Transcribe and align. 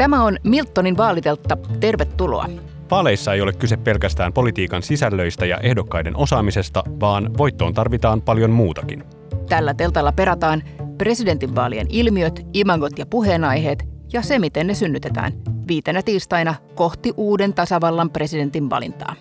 Tämä 0.00 0.24
on 0.24 0.36
Miltonin 0.44 0.96
vaaliteltta. 0.96 1.56
Tervetuloa. 1.80 2.46
Vaaleissa 2.90 3.34
ei 3.34 3.40
ole 3.40 3.52
kyse 3.52 3.76
pelkästään 3.76 4.32
politiikan 4.32 4.82
sisällöistä 4.82 5.46
ja 5.46 5.58
ehdokkaiden 5.58 6.16
osaamisesta, 6.16 6.82
vaan 7.00 7.38
voittoon 7.38 7.74
tarvitaan 7.74 8.22
paljon 8.22 8.50
muutakin. 8.50 9.04
Tällä 9.48 9.74
teltalla 9.74 10.12
perataan 10.12 10.62
presidentinvaalien 10.98 11.86
ilmiöt, 11.90 12.46
imagot 12.52 12.98
ja 12.98 13.06
puheenaiheet 13.06 13.84
ja 14.12 14.22
se, 14.22 14.38
miten 14.38 14.66
ne 14.66 14.74
synnytetään 14.74 15.32
viitenä 15.68 16.02
tiistaina 16.02 16.54
kohti 16.74 17.12
uuden 17.16 17.54
tasavallan 17.54 18.10
presidentin 18.10 18.70
valintaa. 18.70 19.14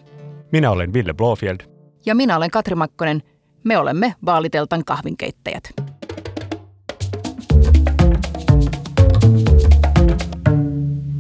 Minä 0.52 0.72
olen 0.72 0.94
Ville 0.94 1.14
Blofield. 1.14 1.60
Ja 2.06 2.16
minä 2.16 2.38
olen 2.38 2.52
Katri 2.52 2.76
Makkonen. 2.76 3.24
Me 3.64 3.78
olemme 3.78 4.16
vaaliteltan 4.26 4.86
kahvinkeittäjät. 4.86 5.74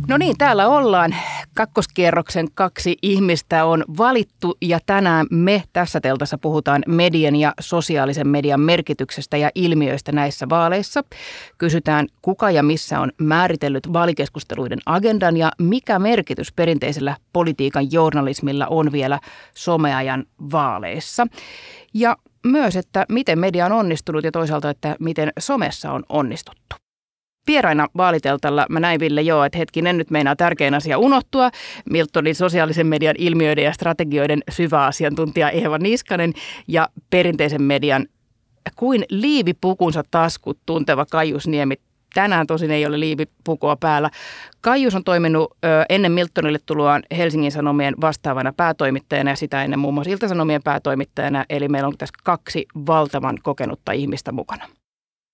No 0.09 0.17
niin, 0.17 0.37
täällä 0.37 0.67
ollaan. 0.67 1.15
Kakkoskierroksen 1.53 2.47
kaksi 2.53 2.97
ihmistä 3.01 3.65
on 3.65 3.85
valittu 3.97 4.57
ja 4.61 4.79
tänään 4.85 5.27
me 5.31 5.63
tässä 5.73 6.01
teltassa 6.01 6.37
puhutaan 6.37 6.83
median 6.87 7.35
ja 7.35 7.53
sosiaalisen 7.59 8.27
median 8.27 8.59
merkityksestä 8.59 9.37
ja 9.37 9.49
ilmiöistä 9.55 10.11
näissä 10.11 10.49
vaaleissa. 10.49 11.03
Kysytään, 11.57 12.07
kuka 12.21 12.51
ja 12.51 12.63
missä 12.63 12.99
on 12.99 13.11
määritellyt 13.17 13.93
vaalikeskusteluiden 13.93 14.79
agendan 14.85 15.37
ja 15.37 15.51
mikä 15.59 15.99
merkitys 15.99 16.53
perinteisellä 16.53 17.17
politiikan 17.33 17.91
journalismilla 17.91 18.67
on 18.67 18.91
vielä 18.91 19.19
someajan 19.55 20.25
vaaleissa. 20.51 21.27
Ja 21.93 22.17
myös, 22.45 22.75
että 22.75 23.05
miten 23.09 23.39
media 23.39 23.65
on 23.65 23.71
onnistunut 23.71 24.23
ja 24.23 24.31
toisaalta, 24.31 24.69
että 24.69 24.95
miten 24.99 25.33
somessa 25.39 25.91
on 25.91 26.03
onnistuttu 26.09 26.88
vieraina 27.49 27.87
vaaliteltalla 27.97 28.65
mä 28.69 28.79
näin 28.79 28.99
Ville 28.99 29.21
joo, 29.21 29.43
että 29.43 29.57
hetkinen 29.57 29.97
nyt 29.97 30.09
meinaa 30.09 30.35
tärkein 30.35 30.73
asia 30.73 30.97
unohtua. 30.97 31.49
Miltonin 31.89 32.35
sosiaalisen 32.35 32.87
median 32.87 33.15
ilmiöiden 33.17 33.63
ja 33.63 33.73
strategioiden 33.73 34.43
syvä 34.51 34.85
asiantuntija 34.85 35.49
Eeva 35.49 35.77
Niskanen 35.77 36.33
ja 36.67 36.89
perinteisen 37.09 37.61
median 37.61 38.07
kuin 38.75 39.05
liivipukunsa 39.09 40.03
taskut 40.11 40.59
tunteva 40.65 41.05
Kaius 41.05 41.47
Niemi. 41.47 41.75
Tänään 42.13 42.47
tosin 42.47 42.71
ei 42.71 42.85
ole 42.85 42.99
liivipukua 42.99 43.75
päällä. 43.75 44.09
Kaius 44.61 44.95
on 44.95 45.03
toiminut 45.03 45.57
ennen 45.89 46.11
Miltonille 46.11 46.59
tuloaan 46.65 47.03
Helsingin 47.17 47.51
Sanomien 47.51 47.95
vastaavana 48.01 48.53
päätoimittajana 48.57 49.29
ja 49.29 49.35
sitä 49.35 49.63
ennen 49.63 49.79
muun 49.79 49.93
muassa 49.93 50.11
Ilta-Sanomien 50.11 50.63
päätoimittajana. 50.63 51.45
Eli 51.49 51.67
meillä 51.67 51.87
on 51.87 51.97
tässä 51.97 52.15
kaksi 52.23 52.65
valtavan 52.87 53.37
kokenutta 53.43 53.91
ihmistä 53.91 54.31
mukana. 54.31 54.65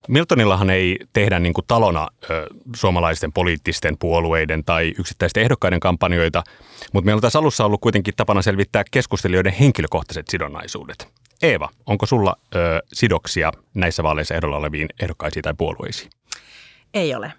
Miltonillahan 0.08 0.70
ei 0.70 0.98
tehdä 1.12 1.38
niin 1.38 1.54
kuin 1.54 1.64
talona 1.66 2.08
ö, 2.30 2.46
suomalaisten 2.76 3.32
poliittisten 3.32 3.98
puolueiden 3.98 4.64
tai 4.64 4.94
yksittäisten 4.98 5.42
ehdokkaiden 5.42 5.80
kampanjoita, 5.80 6.42
mutta 6.92 7.04
meillä 7.04 7.18
on 7.18 7.22
tässä 7.22 7.38
alussa 7.38 7.64
ollut 7.64 7.80
kuitenkin 7.80 8.14
tapana 8.16 8.42
selvittää 8.42 8.82
keskustelijoiden 8.90 9.52
henkilökohtaiset 9.52 10.28
sidonnaisuudet. 10.28 11.08
Eeva, 11.42 11.68
onko 11.86 12.06
sulla 12.06 12.36
ö, 12.54 12.58
sidoksia 12.92 13.52
näissä 13.74 14.02
vaaleissa 14.02 14.34
ehdolla 14.34 14.56
oleviin 14.56 14.88
ehdokkaisiin 15.00 15.42
tai 15.42 15.54
puolueisiin? 15.58 16.10
Ei 16.94 17.14
ole. 17.14 17.32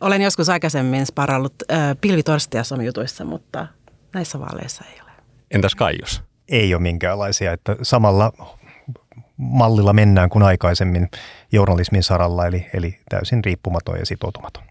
Olen 0.00 0.22
joskus 0.22 0.48
aikaisemmin 0.48 1.06
sparallut 1.06 1.54
ö, 1.62 1.74
pilvitorstia 2.00 2.64
somjutuissa, 2.64 3.24
mutta 3.24 3.66
näissä 4.14 4.40
vaaleissa 4.40 4.84
ei 4.92 5.00
ole. 5.02 5.10
Entäs 5.50 5.74
Kaius? 5.74 6.22
Ei 6.48 6.74
ole 6.74 6.82
minkäänlaisia, 6.82 7.52
että 7.52 7.76
samalla 7.82 8.32
mallilla 9.40 9.92
mennään 9.92 10.28
kuin 10.28 10.42
aikaisemmin 10.42 11.08
journalismin 11.52 12.02
saralla, 12.02 12.46
eli, 12.46 12.66
eli 12.74 12.98
täysin 13.08 13.44
riippumaton 13.44 13.98
ja 13.98 14.06
sitoutumaton. 14.06 14.62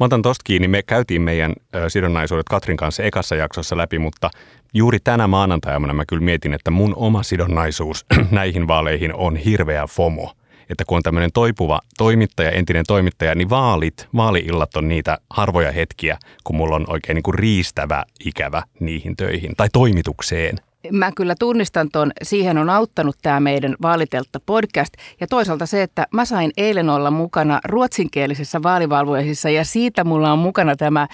Mä 0.00 0.06
otan 0.06 0.22
tosta 0.22 0.42
kiinni. 0.44 0.68
Me 0.68 0.82
käytiin 0.82 1.22
meidän 1.22 1.52
sidonnaisuudet 1.88 2.48
Katrin 2.48 2.76
kanssa 2.76 3.02
ekassa 3.02 3.36
jaksossa 3.36 3.76
läpi, 3.76 3.98
mutta 3.98 4.30
juuri 4.74 4.98
tänä 5.04 5.26
maanantaina 5.26 5.92
mä 5.92 6.04
kyllä 6.08 6.22
mietin, 6.22 6.54
että 6.54 6.70
mun 6.70 6.94
oma 6.96 7.22
sidonnaisuus 7.22 8.06
näihin 8.30 8.68
vaaleihin 8.68 9.14
on 9.14 9.36
hirveä 9.36 9.86
FOMO. 9.86 10.32
Että 10.70 10.84
kun 10.84 10.96
on 10.96 11.02
tämmöinen 11.02 11.30
toipuva 11.34 11.80
toimittaja, 11.98 12.50
entinen 12.50 12.84
toimittaja, 12.88 13.34
niin 13.34 13.50
vaalit, 13.50 14.08
vaaliillat 14.16 14.76
on 14.76 14.88
niitä 14.88 15.18
harvoja 15.30 15.72
hetkiä, 15.72 16.18
kun 16.44 16.56
mulla 16.56 16.76
on 16.76 16.84
oikein 16.88 17.14
niin 17.14 17.22
kuin 17.22 17.34
riistävä 17.34 18.04
ikävä 18.24 18.62
niihin 18.80 19.16
töihin 19.16 19.52
tai 19.56 19.68
toimitukseen 19.72 20.58
mä 20.92 21.12
kyllä 21.12 21.34
tunnistan 21.38 21.88
tuon, 21.92 22.12
siihen 22.22 22.58
on 22.58 22.70
auttanut 22.70 23.16
tämä 23.22 23.40
meidän 23.40 23.76
vaaliteltta 23.82 24.40
podcast. 24.46 24.94
Ja 25.20 25.26
toisaalta 25.26 25.66
se, 25.66 25.82
että 25.82 26.06
mä 26.12 26.24
sain 26.24 26.50
eilen 26.56 26.90
olla 26.90 27.10
mukana 27.10 27.60
ruotsinkielisessä 27.64 28.62
vaalivalvoisissa 28.62 29.50
ja 29.50 29.64
siitä 29.64 30.04
mulla 30.04 30.32
on 30.32 30.38
mukana 30.38 30.76
tämä 30.76 31.08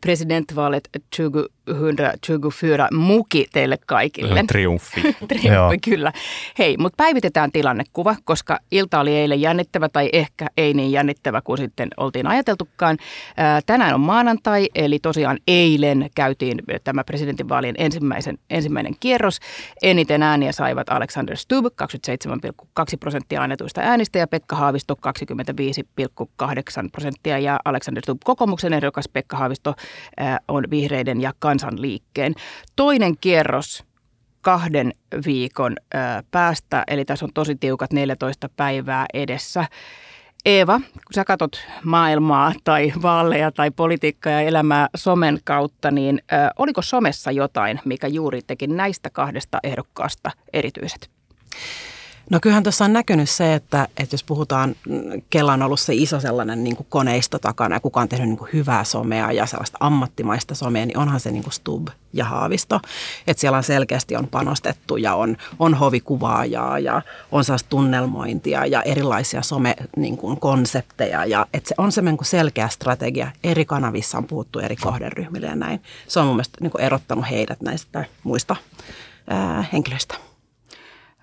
presidentvaalit 0.00 0.84
124 1.66 2.88
muki 2.92 3.46
teille 3.52 3.78
kaikille. 3.86 4.44
Triumfi. 4.48 5.00
Triumfi, 5.28 5.78
kyllä. 5.84 6.12
Hei, 6.58 6.76
mutta 6.76 6.96
päivitetään 6.96 7.52
tilannekuva, 7.52 8.16
koska 8.24 8.58
ilta 8.70 9.00
oli 9.00 9.16
eilen 9.16 9.40
jännittävä 9.40 9.88
tai 9.88 10.08
ehkä 10.12 10.46
ei 10.56 10.74
niin 10.74 10.92
jännittävä 10.92 11.40
kuin 11.40 11.58
sitten 11.58 11.88
oltiin 11.96 12.26
ajateltukaan. 12.26 12.98
Tänään 13.66 13.94
on 13.94 14.00
maanantai, 14.00 14.68
eli 14.74 14.98
tosiaan 14.98 15.38
eilen 15.48 16.10
käytiin 16.14 16.62
tämä 16.84 17.04
presidentinvaalien 17.04 17.74
ensimmäisen, 17.78 18.38
ensimmäinen 18.50 18.94
kierros. 19.00 19.38
Eniten 19.82 20.22
ääniä 20.22 20.52
saivat 20.52 20.88
Alexander 20.88 21.36
Stubb 21.36 21.66
27,2 21.66 22.96
prosenttia 23.00 23.42
annetuista 23.42 23.80
äänistä 23.80 24.18
ja 24.18 24.26
Pekka 24.26 24.56
Haavisto 24.56 24.94
25,8 24.94 26.88
prosenttia 26.92 27.38
ja 27.38 27.60
Alexander 27.64 28.02
Stubb 28.02 28.20
kokoomuksen 28.24 28.72
ehdokas 28.72 29.08
Pekka 29.08 29.36
Haavisto 29.36 29.74
on 30.48 30.64
vihreiden 30.70 31.20
ja 31.20 31.32
kansanliikkeen. 31.54 32.34
Toinen 32.76 33.18
kierros 33.20 33.84
kahden 34.40 34.92
viikon 35.26 35.76
päästä, 36.30 36.84
eli 36.88 37.04
tässä 37.04 37.24
on 37.24 37.30
tosi 37.34 37.56
tiukat 37.56 37.92
14 37.92 38.48
päivää 38.56 39.06
edessä. 39.14 39.66
Eeva, 40.44 40.78
kun 40.78 41.14
sä 41.14 41.24
katsot 41.24 41.66
maailmaa 41.84 42.52
tai 42.64 42.92
vaaleja 43.02 43.52
tai 43.52 43.70
politiikkaa 43.70 44.32
ja 44.32 44.40
elämää 44.40 44.88
somen 44.96 45.38
kautta, 45.44 45.90
niin 45.90 46.22
ö, 46.32 46.36
oliko 46.58 46.82
somessa 46.82 47.30
jotain, 47.30 47.80
mikä 47.84 48.06
juuri 48.06 48.40
teki 48.46 48.66
näistä 48.66 49.10
kahdesta 49.10 49.58
ehdokkaasta 49.62 50.30
erityiset? 50.52 51.10
No 52.30 52.38
kyllähän 52.42 52.62
tässä 52.62 52.84
on 52.84 52.92
näkynyt 52.92 53.30
se, 53.30 53.54
että, 53.54 53.88
että 53.96 54.14
jos 54.14 54.24
puhutaan, 54.24 54.76
Kela 55.30 55.52
on 55.52 55.62
ollut 55.62 55.80
se 55.80 55.94
iso 55.94 56.20
sellainen 56.20 56.64
niin 56.64 56.76
kuin 56.76 56.86
koneisto 56.90 57.38
takana 57.38 57.76
ja 57.76 57.80
kuka 57.80 58.00
on 58.00 58.08
tehnyt 58.08 58.28
niin 58.28 58.38
kuin 58.38 58.50
hyvää 58.52 58.84
somea 58.84 59.32
ja 59.32 59.46
sellaista 59.46 59.78
ammattimaista 59.80 60.54
somea, 60.54 60.86
niin 60.86 60.98
onhan 60.98 61.20
se 61.20 61.30
niin 61.30 61.42
kuin 61.42 61.52
Stub 61.52 61.88
ja 62.12 62.24
Haavisto. 62.24 62.80
Että 63.26 63.40
siellä 63.40 63.56
on 63.56 63.64
selkeästi 63.64 64.16
on 64.16 64.28
panostettu 64.28 64.96
ja 64.96 65.14
on, 65.14 65.36
on 65.58 65.74
hovikuvaajaa 65.74 66.78
ja 66.78 67.02
on 67.32 67.44
sellaista 67.44 67.68
tunnelmointia 67.68 68.66
ja 68.66 68.82
erilaisia 68.82 69.42
some-konsepteja. 69.42 71.20
Niin 71.20 71.30
ja 71.30 71.46
että 71.54 71.68
se 71.68 71.74
on 71.78 71.92
se 71.92 72.02
niin 72.02 72.16
kuin 72.16 72.26
selkeä 72.26 72.68
strategia. 72.68 73.30
Eri 73.44 73.64
kanavissa 73.64 74.18
on 74.18 74.24
puhuttu 74.24 74.58
eri 74.58 74.76
kohderyhmille 74.76 75.46
ja 75.46 75.56
näin. 75.56 75.82
Se 76.08 76.20
on 76.20 76.26
mun 76.26 76.36
mielestä 76.36 76.58
niin 76.60 76.70
kuin 76.70 76.82
erottanut 76.82 77.30
heidät 77.30 77.60
näistä 77.60 78.04
muista 78.22 78.56
ää, 79.28 79.64
henkilöistä. 79.72 80.14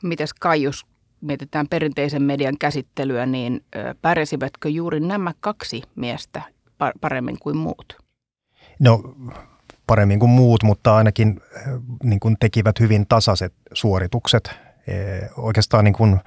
Mites 0.04 0.34
Kaius, 0.34 0.86
mietitään 1.22 1.68
perinteisen 1.68 2.22
median 2.22 2.58
käsittelyä, 2.58 3.26
niin 3.26 3.64
pärjäsivätkö 4.02 4.70
juuri 4.70 5.00
nämä 5.00 5.32
kaksi 5.40 5.82
miestä 5.96 6.42
paremmin 7.02 7.40
kuin 7.40 7.58
muut? 7.58 7.98
No 8.80 9.16
paremmin 9.88 10.20
kuin 10.20 10.30
muut, 10.30 10.64
mutta 10.64 10.96
ainakin 10.96 11.42
niin 12.04 12.20
kuin 12.20 12.36
tekivät 12.40 12.80
hyvin 12.80 13.06
tasaiset 13.08 13.54
suoritukset. 13.74 14.52
E, 14.88 14.94
oikeastaan 15.38 15.84
niin 15.84 15.94
kuin, 15.94 16.20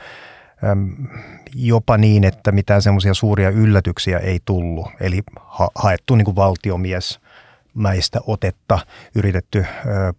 jopa 1.55 1.99
niin, 1.99 2.25
että 2.25 2.53
mitään 2.53 2.83
semmoisia 2.83 3.15
suuria 3.15 3.51
yllätyksiä 3.51 4.19
ei 4.19 4.41
tullut. 4.45 4.87
Eli 5.01 5.23
ha- 5.37 5.71
haettu 5.75 6.15
niin 6.15 6.25
kuin 6.25 6.37
valtiomies 6.37 7.21
mäistä 7.75 8.21
otetta, 8.27 8.79
yritetty 9.15 9.67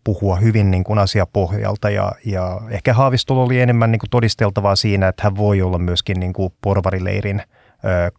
puhua 0.04 0.36
hyvin 0.36 0.72
niin 0.72 0.84
kuin 0.84 1.00
asiapohjalta 1.00 1.90
ja, 1.90 2.12
ja 2.26 2.62
ehkä 2.70 2.94
Haavistolla 2.94 3.44
oli 3.44 3.62
enemmän 3.62 3.92
niin 3.92 4.00
kuin 4.00 4.10
todisteltavaa 4.10 4.76
siinä, 4.76 5.08
että 5.08 5.24
hän 5.24 5.38
voi 5.38 5.62
olla 5.62 5.78
myöskin 5.78 6.20
niin 6.20 6.34
kuin 6.34 6.54
porvarileirin 6.62 7.42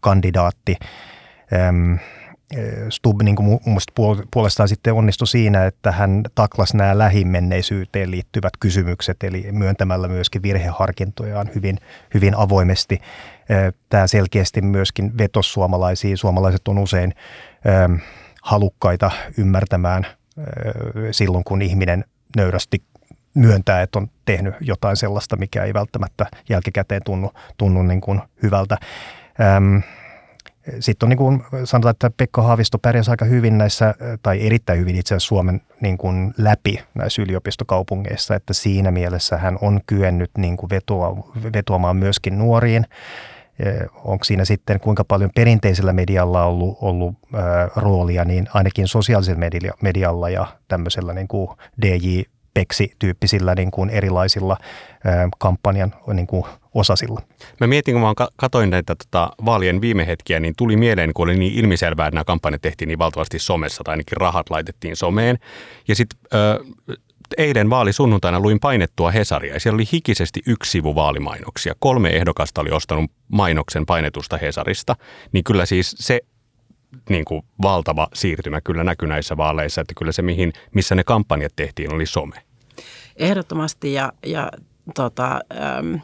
kandidaatti. 0.00 0.76
Stubb 2.88 3.22
niin 3.22 3.36
kuin 3.36 3.60
puolestaan 4.30 4.68
sitten 4.68 4.94
onnistui 4.94 5.26
siinä, 5.26 5.66
että 5.66 5.92
hän 5.92 6.22
taklasi 6.34 6.76
nämä 6.76 6.98
lähimenneisyyteen 6.98 8.10
liittyvät 8.10 8.52
kysymykset, 8.60 9.22
eli 9.22 9.46
myöntämällä 9.52 10.08
myöskin 10.08 10.42
virheharkintojaan 10.42 11.50
hyvin, 11.54 11.78
hyvin 12.14 12.36
avoimesti. 12.36 13.00
Tämä 13.88 14.06
selkeästi 14.06 14.62
myöskin 14.62 15.18
vetosi 15.18 15.50
suomalaisiin. 15.50 16.16
Suomalaiset 16.16 16.68
on 16.68 16.78
usein 16.78 17.14
halukkaita 18.46 19.10
ymmärtämään 19.38 20.06
silloin, 21.10 21.44
kun 21.44 21.62
ihminen 21.62 22.04
nöyrästi 22.36 22.82
myöntää, 23.34 23.82
että 23.82 23.98
on 23.98 24.10
tehnyt 24.24 24.54
jotain 24.60 24.96
sellaista, 24.96 25.36
mikä 25.36 25.64
ei 25.64 25.74
välttämättä 25.74 26.26
jälkikäteen 26.48 27.02
tunnu, 27.04 27.32
tunnu 27.56 27.82
niin 27.82 28.00
kuin 28.00 28.20
hyvältä. 28.42 28.76
Sitten 30.80 31.06
on 31.06 31.10
niin 31.10 31.18
kuin 31.18 31.42
sanotaan, 31.64 31.90
että 31.90 32.10
Pekka 32.16 32.42
Haavisto 32.42 32.78
pärjäsi 32.78 33.10
aika 33.10 33.24
hyvin 33.24 33.58
näissä, 33.58 33.94
tai 34.22 34.46
erittäin 34.46 34.78
hyvin 34.78 34.96
itse 34.96 35.14
asiassa 35.14 35.28
Suomen 35.28 35.60
niin 35.80 35.98
kuin 35.98 36.34
läpi 36.38 36.82
näissä 36.94 37.22
yliopistokaupungeissa, 37.22 38.34
että 38.34 38.54
siinä 38.54 38.90
mielessä 38.90 39.36
hän 39.36 39.58
on 39.60 39.80
kyennyt 39.86 40.30
niin 40.38 40.56
kuin 40.56 40.70
vetoa, 40.70 41.32
vetoamaan 41.52 41.96
myöskin 41.96 42.38
nuoriin. 42.38 42.86
Onko 44.04 44.24
siinä 44.24 44.44
sitten 44.44 44.80
kuinka 44.80 45.04
paljon 45.04 45.30
perinteisellä 45.34 45.92
medialla 45.92 46.44
on 46.44 46.52
ollut, 46.52 46.78
ollut 46.80 47.14
ää, 47.34 47.68
roolia, 47.76 48.24
niin 48.24 48.46
ainakin 48.54 48.88
sosiaalisella 48.88 49.40
medialla 49.82 50.30
ja 50.30 50.46
tämmöisellä 50.68 51.12
niin 51.12 51.28
kuin 51.28 51.48
DJ 51.82 52.20
Peksi-tyyppisillä 52.54 53.54
niin 53.54 53.70
kuin 53.70 53.90
erilaisilla 53.90 54.56
ää, 55.04 55.28
kampanjan 55.38 55.94
niin 56.12 56.26
kuin 56.26 56.44
osasilla. 56.74 57.20
Mä 57.60 57.66
mietin, 57.66 57.94
kun 57.94 58.02
mä 58.02 58.26
katoin 58.36 58.70
näitä 58.70 58.94
tota, 58.94 59.30
vaalien 59.44 59.80
viime 59.80 60.06
hetkiä, 60.06 60.40
niin 60.40 60.54
tuli 60.58 60.76
mieleen, 60.76 61.12
kun 61.14 61.24
oli 61.24 61.36
niin 61.38 61.54
ilmiselvää, 61.54 62.06
että 62.06 62.14
nämä 62.14 62.24
kampanjat 62.24 62.62
tehtiin 62.62 62.88
niin 62.88 62.98
valtavasti 62.98 63.38
somessa, 63.38 63.84
tai 63.84 63.92
ainakin 63.92 64.16
rahat 64.16 64.50
laitettiin 64.50 64.96
someen. 64.96 65.38
Ja 65.88 65.94
sitten 65.94 66.18
eilen 67.38 67.70
vaalisunnuntaina 67.70 68.40
luin 68.40 68.60
painettua 68.60 69.10
Hesaria, 69.10 69.54
ja 69.54 69.60
siellä 69.60 69.76
oli 69.76 69.84
hikisesti 69.92 70.42
yksi 70.46 70.70
sivu 70.70 70.94
vaalimainoksia. 70.94 71.74
Kolme 71.78 72.10
ehdokasta 72.10 72.60
oli 72.60 72.70
ostanut 72.70 73.10
mainoksen 73.28 73.86
painetusta 73.86 74.36
Hesarista, 74.36 74.96
niin 75.32 75.44
kyllä 75.44 75.66
siis 75.66 75.94
se 75.98 76.20
niin 77.08 77.24
kuin 77.24 77.42
valtava 77.62 78.08
siirtymä 78.14 78.60
kyllä 78.60 78.84
näkyy 78.84 79.08
näissä 79.08 79.36
vaaleissa, 79.36 79.80
että 79.80 79.94
kyllä 79.98 80.12
se, 80.12 80.22
mihin, 80.22 80.52
missä 80.74 80.94
ne 80.94 81.04
kampanjat 81.04 81.52
tehtiin, 81.56 81.94
oli 81.94 82.06
some. 82.06 82.42
Ehdottomasti 83.16 83.92
ja, 83.92 84.12
ja 84.26 84.50
tota, 84.94 85.40
ähm, 85.60 85.94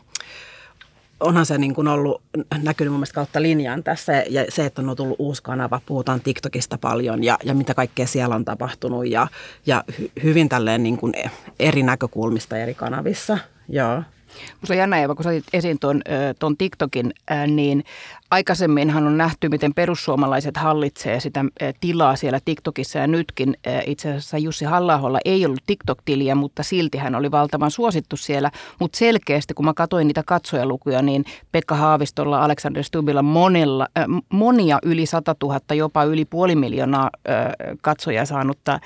onhan 1.23 1.47
se 1.47 1.59
niin 1.59 1.75
kuin 1.75 1.89
ollut 1.89 2.23
näkynyt 2.63 2.93
mun 2.93 2.99
mielestä 2.99 3.15
kautta 3.15 3.43
linjaan 3.43 3.83
tässä 3.83 4.13
ja 4.31 4.45
se, 4.49 4.67
että 4.67 4.83
on 4.83 4.97
tullut 4.97 5.17
uusi 5.19 5.43
kanava, 5.43 5.81
puhutaan 5.87 6.21
TikTokista 6.21 6.79
paljon 6.79 7.25
ja, 7.25 7.39
ja 7.45 7.55
mitä 7.55 7.75
kaikkea 7.75 8.07
siellä 8.07 8.35
on 8.35 8.45
tapahtunut 8.45 9.07
ja, 9.07 9.27
ja 9.67 9.85
hy, 9.99 10.11
hyvin 10.23 10.49
tälleen 10.49 10.83
niin 10.83 10.97
kuin 10.97 11.13
eri 11.59 11.83
näkökulmista 11.83 12.59
eri 12.59 12.75
kanavissa. 12.75 13.39
Joo. 13.69 14.03
Minusta 14.37 14.73
on 14.73 14.79
jännä 14.79 15.03
Eva, 15.03 15.15
kun 15.15 15.25
sä 15.25 15.31
esiin 15.53 15.79
tuon, 15.79 16.03
tuon 16.39 16.57
TikTokin, 16.57 17.13
niin 17.47 17.85
aikaisemminhan 18.33 19.07
on 19.07 19.19
nähty, 19.19 19.49
miten 19.49 19.75
perussuomalaiset 19.75 20.57
hallitsee 20.57 21.21
sitä 21.21 21.45
tilaa 21.81 22.17
siellä 22.17 22.39
TikTokissa 22.45 22.99
ja 22.99 23.07
nytkin 23.07 23.57
itse 23.87 24.09
asiassa 24.09 24.39
Jussi 24.39 24.65
halla 24.65 25.19
ei 25.25 25.47
ollut 25.47 25.63
TikTok-tiliä, 25.67 26.35
mutta 26.35 26.63
silti 26.63 26.99
hän 26.99 27.15
oli 27.15 27.31
valtavan 27.31 27.71
suosittu 27.71 28.17
siellä. 28.17 28.51
Mutta 28.81 28.99
selkeästi, 28.99 29.55
kun 29.55 29.65
mä 29.65 29.75
katsoin 29.75 30.07
niitä 30.07 30.23
katsojalukuja, 30.27 31.03
niin 31.03 31.25
Pekka 31.53 31.75
Haavistolla, 31.75 32.45
Alexander 32.45 32.85
Stubilla 32.85 33.23
monella, 33.23 33.87
äh, 33.99 34.05
monia 34.29 34.79
yli 34.83 35.07
100 35.07 35.37
000, 35.43 35.61
jopa 35.75 36.05
yli 36.05 36.25
puoli 36.25 36.57
miljoonaa 36.57 37.11
äh, 37.29 37.47
katsojaa 37.83 38.25
saanutta 38.25 38.73
äh, 38.73 38.81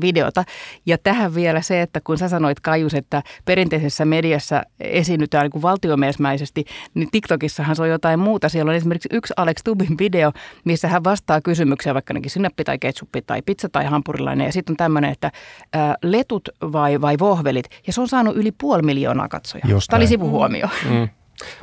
videota. 0.00 0.44
Ja 0.86 0.98
tähän 0.98 1.34
vielä 1.34 1.62
se, 1.62 1.82
että 1.82 2.00
kun 2.00 2.18
sä 2.18 2.28
sanoit 2.28 2.60
Kajus, 2.60 2.94
että 2.94 3.22
perinteisessä 3.44 4.04
mediassa 4.04 4.62
esiinnytään 4.80 5.42
niin 5.42 5.52
kuin 5.52 5.62
valtiomiesmäisesti, 5.62 6.64
niin 6.94 7.08
TikTokissahan 7.10 7.76
se 7.76 7.82
on 7.82 7.88
jotain 7.88 8.18
muuta 8.20 8.48
siellä 8.58 8.70
on 8.70 8.76
esimerkiksi 8.76 9.08
yksi 9.12 9.34
Alex 9.36 9.56
Tubin 9.64 9.98
video, 9.98 10.32
missä 10.64 10.88
hän 10.88 11.04
vastaa 11.04 11.40
kysymyksiä 11.40 11.94
vaikka 11.94 12.14
nekin 12.14 12.30
sinappi 12.30 12.64
tai 12.64 12.78
ketsuppi 12.78 13.22
tai 13.22 13.42
pizza 13.42 13.68
tai 13.68 13.84
hampurilainen. 13.84 14.44
Ja 14.44 14.52
sitten 14.52 14.72
on 14.72 14.76
tämmöinen, 14.76 15.10
että 15.10 15.32
ää, 15.72 15.94
letut 16.02 16.48
vai, 16.62 17.00
vai 17.00 17.16
vohvelit. 17.18 17.66
Ja 17.86 17.92
se 17.92 18.00
on 18.00 18.08
saanut 18.08 18.36
yli 18.36 18.52
puoli 18.52 18.82
miljoonaa 18.82 19.28
katsojaa. 19.28 19.68
Tämä 19.88 19.98
oli 19.98 20.06
sivuhuomio. 20.06 20.68
Mm. 20.84 20.96
mm. 20.96 21.08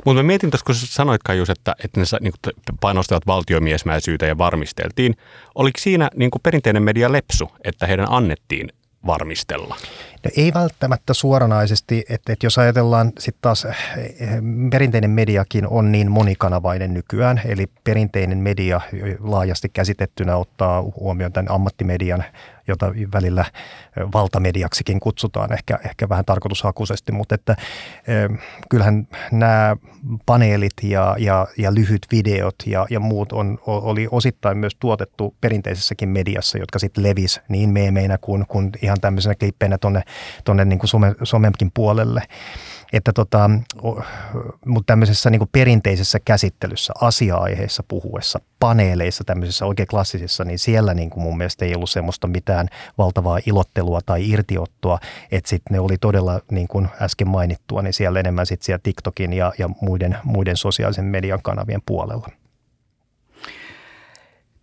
Mutta 0.04 0.22
mä 0.22 0.26
mietin 0.26 0.50
tuossa, 0.50 0.64
kun 0.64 0.74
sä 0.74 0.86
sanoit 0.86 1.22
Kajus, 1.22 1.50
että, 1.50 1.74
että 1.84 2.00
ne 2.00 2.06
niin 2.20 2.32
painostavat 2.80 3.26
valtiomiesmäisyyteen 3.26 4.28
ja 4.28 4.38
varmisteltiin. 4.38 5.14
Oliko 5.54 5.80
siinä 5.80 6.10
niin 6.16 6.30
perinteinen 6.42 6.82
media 6.82 7.12
lepsu, 7.12 7.50
että 7.64 7.86
heidän 7.86 8.06
annettiin 8.10 8.68
varmistella? 9.06 9.76
No 10.24 10.30
ei 10.36 10.54
välttämättä 10.54 11.14
suoranaisesti, 11.14 12.04
että, 12.08 12.32
että 12.32 12.46
jos 12.46 12.58
ajatellaan 12.58 13.12
sitten 13.18 13.42
taas 13.42 13.64
eh, 13.64 13.74
perinteinen 14.70 15.10
mediakin 15.10 15.66
on 15.66 15.92
niin 15.92 16.10
monikanavainen 16.10 16.94
nykyään, 16.94 17.40
eli 17.44 17.66
perinteinen 17.84 18.38
media 18.38 18.80
laajasti 19.20 19.68
käsitettynä 19.68 20.36
ottaa 20.36 20.82
huomioon 20.82 21.32
tämän 21.32 21.50
ammattimedian 21.50 22.24
jota 22.68 22.92
välillä 23.12 23.44
valtamediaksikin 24.14 25.00
kutsutaan 25.00 25.52
ehkä, 25.52 25.78
ehkä 25.84 26.08
vähän 26.08 26.24
tarkoitushakuisesti, 26.24 27.12
mutta 27.12 27.34
että 27.34 27.56
kyllähän 28.70 29.08
nämä 29.32 29.76
paneelit 30.26 30.72
ja, 30.82 31.16
ja, 31.18 31.46
ja 31.58 31.74
lyhyt 31.74 32.06
videot 32.12 32.54
ja, 32.66 32.86
ja 32.90 33.00
muut 33.00 33.32
on, 33.32 33.58
oli 33.66 34.08
osittain 34.10 34.58
myös 34.58 34.76
tuotettu 34.80 35.34
perinteisessäkin 35.40 36.08
mediassa, 36.08 36.58
jotka 36.58 36.78
sitten 36.78 37.04
levis 37.04 37.40
niin 37.48 37.70
meemeinä 37.70 38.18
kuin, 38.18 38.46
kuin 38.48 38.70
ihan 38.82 39.00
tämmöisenä 39.00 39.34
klippeinä 39.34 39.78
tuonne 39.78 40.02
tonne 40.44 40.64
niin 40.64 40.80
some, 40.84 41.14
somenkin 41.22 41.70
puolelle. 41.74 42.22
Että 42.92 43.12
tota, 43.12 43.50
mutta 44.66 44.92
tämmöisessä 44.92 45.30
niin 45.30 45.48
perinteisessä 45.52 46.18
käsittelyssä, 46.24 46.92
asia-aiheissa 47.00 47.82
puhuessa, 47.88 48.40
paneeleissa, 48.60 49.24
tämmöisissä 49.24 49.66
oikein 49.66 49.86
klassisissa, 49.86 50.44
niin 50.44 50.58
siellä 50.58 50.94
niin 50.94 51.10
kuin 51.10 51.22
mun 51.22 51.36
mielestä 51.36 51.64
ei 51.64 51.74
ollut 51.74 51.90
semmoista 51.90 52.26
mitään 52.26 52.68
valtavaa 52.98 53.38
ilottelua 53.46 53.85
tai 54.06 54.30
irtiottoa, 54.30 54.98
että 55.30 55.48
sitten 55.48 55.74
ne 55.74 55.80
oli 55.80 55.98
todella, 55.98 56.40
niin 56.50 56.68
kuin 56.68 56.88
äsken 57.02 57.28
mainittua, 57.28 57.82
niin 57.82 57.92
siellä 57.92 58.20
enemmän 58.20 58.46
sitten 58.46 58.64
siellä 58.64 58.80
TikTokin 58.82 59.32
ja, 59.32 59.52
ja 59.58 59.68
muiden, 59.80 60.18
muiden 60.24 60.56
sosiaalisen 60.56 61.04
median 61.04 61.42
kanavien 61.42 61.82
puolella. 61.86 62.28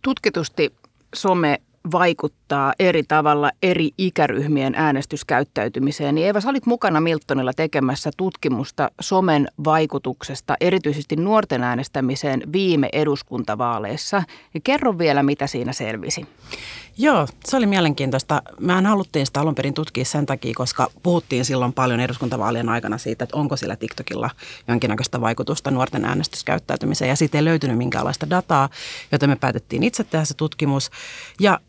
Tutkitusti 0.02 0.74
some 1.14 1.58
vaikuttaa 1.92 2.72
eri 2.78 3.02
tavalla 3.02 3.50
eri 3.62 3.90
ikäryhmien 3.98 4.74
äänestyskäyttäytymiseen. 4.76 6.14
Niin 6.14 6.26
Eeva, 6.26 6.40
sä 6.40 6.48
olit 6.48 6.66
mukana 6.66 7.00
Miltonilla 7.00 7.52
tekemässä 7.52 8.10
tutkimusta 8.16 8.90
somen 9.00 9.48
vaikutuksesta 9.64 10.56
erityisesti 10.60 11.16
nuorten 11.16 11.62
äänestämiseen 11.62 12.42
viime 12.52 12.88
eduskuntavaaleissa. 12.92 14.22
Ja 14.54 14.60
kerro 14.64 14.98
vielä, 14.98 15.22
mitä 15.22 15.46
siinä 15.46 15.72
selvisi. 15.72 16.26
Joo, 16.98 17.26
se 17.44 17.56
oli 17.56 17.66
mielenkiintoista. 17.66 18.42
Mehän 18.60 18.86
haluttiin 18.86 19.26
sitä 19.26 19.40
alun 19.40 19.54
perin 19.54 19.74
tutkia 19.74 20.04
sen 20.04 20.26
takia, 20.26 20.52
koska 20.56 20.90
puhuttiin 21.02 21.44
silloin 21.44 21.72
paljon 21.72 22.00
eduskuntavaalien 22.00 22.68
aikana 22.68 22.98
siitä, 22.98 23.24
että 23.24 23.36
onko 23.36 23.56
sillä 23.56 23.76
TikTokilla 23.76 24.30
jonkinnäköistä 24.68 25.20
vaikutusta 25.20 25.70
nuorten 25.70 26.04
äänestyskäyttäytymiseen. 26.04 27.08
Ja 27.08 27.16
siitä 27.16 27.38
ei 27.38 27.44
löytynyt 27.44 27.78
minkäänlaista 27.78 28.30
dataa, 28.30 28.68
joten 29.12 29.30
me 29.30 29.36
päätettiin 29.36 29.82
itse 29.82 30.04
tehdä 30.04 30.24
se 30.24 30.34
tutkimus. 30.34 30.90
Ja 31.40 31.60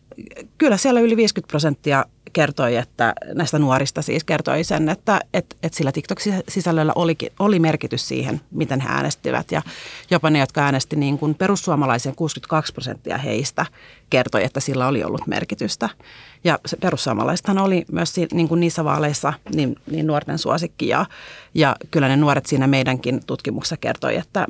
kyllä 0.58 0.78
siellä 0.78 1.00
yli 1.00 1.18
50 1.18 1.52
prosenttia 1.52 2.06
kertoi, 2.36 2.76
että 2.76 3.14
näistä 3.34 3.60
nuorista 3.60 4.02
siis 4.02 4.24
kertoi 4.24 4.64
sen, 4.64 4.90
että, 4.90 5.20
että, 5.34 5.56
että 5.64 5.78
sillä 5.78 5.92
TikTok-sisällöllä 5.92 6.92
oli, 6.96 7.18
oli 7.40 7.60
merkitys 7.60 8.08
siihen, 8.08 8.42
miten 8.52 8.82
he 8.82 8.90
äänestivät. 8.90 9.52
Ja 9.52 9.62
jopa 10.10 10.30
ne, 10.30 10.40
jotka 10.40 10.62
äänesti 10.62 10.96
niin 10.96 11.18
kuin 11.18 11.36
perussuomalaisen 11.36 12.16
62 12.16 12.74
prosenttia 12.74 13.18
heistä 13.18 13.66
kertoi, 14.10 14.44
että 14.44 14.60
sillä 14.60 14.88
oli 14.88 15.04
ollut 15.04 15.28
merkitystä. 15.28 15.90
Ja 16.44 16.60
perussuomalaisethan 16.80 17.58
oli 17.58 17.86
myös 17.92 18.16
niin 18.34 18.48
kuin 18.48 18.60
niissä 18.60 18.84
vaaleissa 18.84 19.34
niin, 19.56 19.76
niin 19.92 20.08
nuorten 20.08 20.38
suosikki. 20.38 20.88
Ja, 20.88 21.06
ja 21.54 21.76
kyllä 21.92 22.08
ne 22.08 22.18
nuoret 22.18 22.46
siinä 22.46 22.68
meidänkin 22.68 23.22
tutkimuksessa 23.28 23.78
kertoi, 23.78 24.16
että 24.16 24.46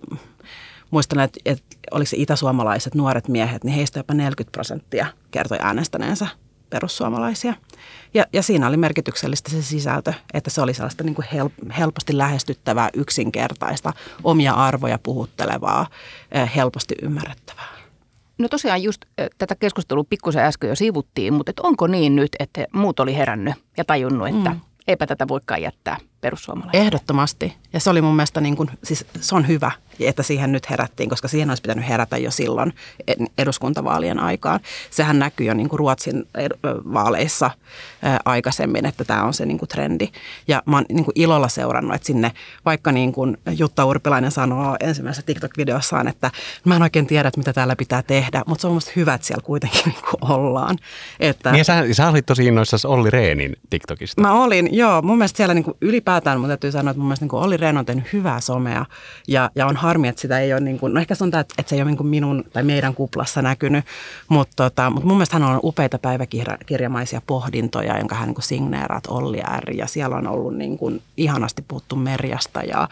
muistan, 0.91 1.19
että, 1.19 1.39
että 1.45 1.63
oliko 1.91 2.09
se 2.09 2.17
itäsuomalaiset 2.17 2.95
nuoret 2.95 3.27
miehet, 3.27 3.63
niin 3.63 3.75
heistä 3.75 3.99
jopa 3.99 4.13
40 4.13 4.51
prosenttia 4.51 5.07
kertoi 5.31 5.57
äänestäneensä 5.61 6.27
perussuomalaisia. 6.69 7.53
Ja, 8.13 8.25
ja 8.33 8.43
siinä 8.43 8.67
oli 8.67 8.77
merkityksellistä 8.77 9.51
se 9.51 9.61
sisältö, 9.61 10.13
että 10.33 10.49
se 10.49 10.61
oli 10.61 10.73
sellaista 10.73 11.03
niin 11.03 11.15
kuin 11.15 11.27
help, 11.33 11.53
helposti 11.77 12.17
lähestyttävää, 12.17 12.89
yksinkertaista, 12.93 13.93
omia 14.23 14.53
arvoja 14.53 14.99
puhuttelevaa, 15.03 15.87
helposti 16.55 16.95
ymmärrettävää. 17.01 17.75
No 18.37 18.47
tosiaan 18.47 18.83
just 18.83 19.05
tätä 19.37 19.55
keskustelua 19.55 20.03
pikkusen 20.03 20.43
äsken 20.43 20.69
jo 20.69 20.75
sivuttiin, 20.75 21.33
mutta 21.33 21.49
et 21.49 21.59
onko 21.59 21.87
niin 21.87 22.15
nyt, 22.15 22.31
että 22.39 22.65
muut 22.73 22.99
oli 22.99 23.15
herännyt 23.15 23.55
ja 23.77 23.85
tajunnut, 23.85 24.27
että 24.27 24.49
mm. 24.49 24.59
eipä 24.87 25.07
tätä 25.07 25.27
voikaan 25.27 25.61
jättää 25.61 25.97
perussuomalaisille? 26.25 26.85
Ehdottomasti. 26.85 27.53
Ja 27.73 27.79
se 27.79 27.89
oli 27.89 28.01
mun 28.01 28.15
mielestä, 28.15 28.41
niin 28.41 28.55
kuin, 28.55 28.69
siis 28.83 29.05
se 29.21 29.35
on 29.35 29.47
hyvä, 29.47 29.71
että 29.99 30.23
siihen 30.23 30.51
nyt 30.51 30.69
herättiin, 30.69 31.09
koska 31.09 31.27
siihen 31.27 31.49
olisi 31.49 31.61
pitänyt 31.61 31.87
herätä 31.87 32.17
jo 32.17 32.31
silloin 32.31 32.73
eduskuntavaalien 33.37 34.19
aikaan. 34.19 34.59
Sehän 34.91 35.19
näkyy 35.19 35.47
jo 35.47 35.53
niin 35.53 35.69
kuin 35.69 35.79
Ruotsin 35.79 36.27
vaaleissa 36.93 37.51
aikaisemmin, 38.25 38.85
että 38.85 39.03
tämä 39.03 39.23
on 39.23 39.33
se 39.33 39.45
niin 39.45 39.57
kuin 39.57 39.69
trendi. 39.69 40.07
Ja 40.47 40.63
mä 40.65 40.77
oon 40.77 40.85
niin 40.89 41.05
kuin 41.05 41.13
ilolla 41.15 41.47
seurannut, 41.47 41.95
että 41.95 42.07
sinne 42.07 42.31
vaikka 42.65 42.91
niin 42.91 43.11
kuin 43.11 43.37
Jutta 43.57 43.85
Urpilainen 43.85 44.31
sanoo 44.31 44.77
ensimmäisessä 44.79 45.25
TikTok-videossaan, 45.25 46.07
että 46.07 46.31
mä 46.65 46.75
en 46.75 46.81
oikein 46.81 47.07
tiedä, 47.07 47.27
että 47.27 47.39
mitä 47.39 47.53
täällä 47.53 47.75
pitää 47.75 48.03
tehdä, 48.03 48.43
mutta 48.47 48.61
se 48.61 48.67
on 48.67 48.73
musta 48.73 48.91
hyvä, 48.95 49.13
että 49.13 49.27
siellä 49.27 49.43
kuitenkin 49.43 49.81
niin 49.85 50.03
kuin 50.09 50.31
ollaan. 50.31 50.77
Että, 51.19 51.51
niin 51.51 51.57
ja 51.57 51.63
sä, 51.63 51.83
sä 51.91 52.09
olit 52.09 52.25
tosi 52.25 52.45
innoissasi 52.45 52.87
Olli 52.87 53.09
Reenin 53.09 53.55
TikTokista. 53.69 54.21
Mä 54.21 54.43
olin, 54.43 54.69
joo. 54.71 55.01
Mun 55.01 55.17
mielestä 55.17 55.37
siellä 55.37 55.53
niin 55.53 55.63
kuin 55.63 55.77
ylipäätään 55.81 56.14
ylipäätään 56.15 56.39
mun 56.39 56.49
täytyy 56.49 56.71
sanoa, 56.71 56.91
että 56.91 56.99
mun 56.99 57.07
mielestä 57.07 57.25
niin 57.25 57.35
Olli 57.35 57.57
Rehn 57.57 57.77
on 57.77 57.85
tehnyt 57.85 58.13
hyvää 58.13 58.39
somea 58.39 58.85
ja, 59.27 59.49
ja 59.55 59.67
on 59.67 59.75
harmi, 59.75 60.07
että 60.07 60.21
sitä 60.21 60.39
ei 60.39 60.53
ole, 60.53 60.59
niin 60.59 60.79
kuin, 60.79 60.93
no 60.93 60.99
ehkä 60.99 61.15
se 61.15 61.23
on 61.23 61.31
tämä, 61.31 61.41
että 61.41 61.63
se 61.67 61.75
ei 61.75 61.81
ole 61.81 61.89
niin 61.89 61.97
kuin 61.97 62.07
minun 62.07 62.43
tai 62.53 62.63
meidän 62.63 62.95
kuplassa 62.95 63.41
näkynyt, 63.41 63.85
mutta, 64.29 64.53
tota, 64.55 64.89
mutta 64.89 65.07
mun 65.07 65.17
mielestä 65.17 65.39
hän 65.39 65.49
on 65.49 65.59
upeita 65.63 65.99
päiväkirjamaisia 65.99 67.21
pohdintoja, 67.27 67.97
jonka 67.97 68.15
hän 68.15 68.27
niin 68.27 68.35
kuin 68.35 68.43
signeeraat 68.43 69.07
Olli 69.07 69.41
R. 69.59 69.71
Ja 69.71 69.87
siellä 69.87 70.15
on 70.15 70.27
ollut 70.27 70.55
niin 70.55 70.77
kuin 70.77 71.01
ihanasti 71.17 71.65
puhuttu 71.67 71.95
Merjasta 71.95 72.61
ja, 72.61 72.89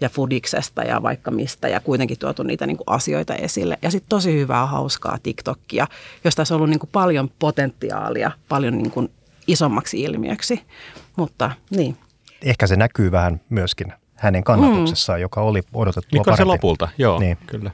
ja 0.00 0.08
Fudiksesta 0.08 0.82
ja 0.82 1.02
vaikka 1.02 1.30
mistä 1.30 1.68
ja 1.68 1.80
kuitenkin 1.80 2.18
tuotu 2.18 2.42
niitä 2.42 2.66
niin 2.66 2.76
kuin 2.76 2.88
asioita 2.90 3.34
esille. 3.34 3.78
Ja 3.82 3.90
sitten 3.90 4.08
tosi 4.08 4.32
hyvää, 4.32 4.66
hauskaa 4.66 5.18
TikTokia, 5.22 5.86
josta 6.24 6.40
olisi 6.40 6.54
ollut 6.54 6.70
niin 6.70 6.80
kuin 6.80 6.90
paljon 6.92 7.30
potentiaalia, 7.38 8.30
paljon 8.48 8.78
niin 8.78 8.90
kuin 8.90 9.10
isommaksi 9.46 10.02
ilmiöksi. 10.02 10.62
Mutta 11.16 11.50
niin. 11.70 11.96
Ehkä 12.42 12.66
se 12.66 12.76
näkyy 12.76 13.12
vähän 13.12 13.40
myöskin 13.48 13.92
hänen 14.14 14.44
kannatuksessaan, 14.44 15.18
mm. 15.18 15.22
joka 15.22 15.40
oli 15.40 15.62
odotettua 15.74 16.20
Mikä 16.20 16.36
se 16.36 16.44
lopulta, 16.44 16.88
joo, 16.98 17.18
niin. 17.18 17.38
kyllä. 17.46 17.70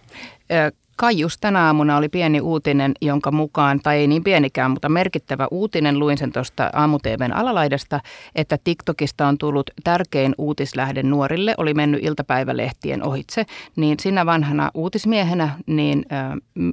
Kaius 0.97 1.39
tänä 1.39 1.67
aamuna 1.67 1.97
oli 1.97 2.09
pieni 2.09 2.41
uutinen, 2.41 2.93
jonka 3.03 3.33
mukaan, 3.33 3.81
tai 3.83 3.97
ei 3.97 4.07
niin 4.07 4.25
pienikään, 4.25 4.71
mutta 4.71 4.89
merkittävä 4.89 5.49
uutinen, 5.51 5.99
luin 5.99 6.19
sen 6.19 6.33
tuosta 6.33 6.71
aamu-TVn 6.73 7.33
alalaidasta, 7.33 8.01
että 8.35 8.59
TikTokista 8.65 9.27
on 9.29 9.39
tullut 9.39 9.71
tärkein 9.85 10.35
uutislähde 10.39 11.03
nuorille, 11.03 11.55
oli 11.59 11.75
mennyt 11.75 12.05
iltapäivälehtien 12.05 13.03
ohitse. 13.07 13.47
Niin 13.77 14.01
sinä 14.01 14.27
vanhana 14.27 14.71
uutismiehenä, 14.75 15.49
niin 15.67 16.05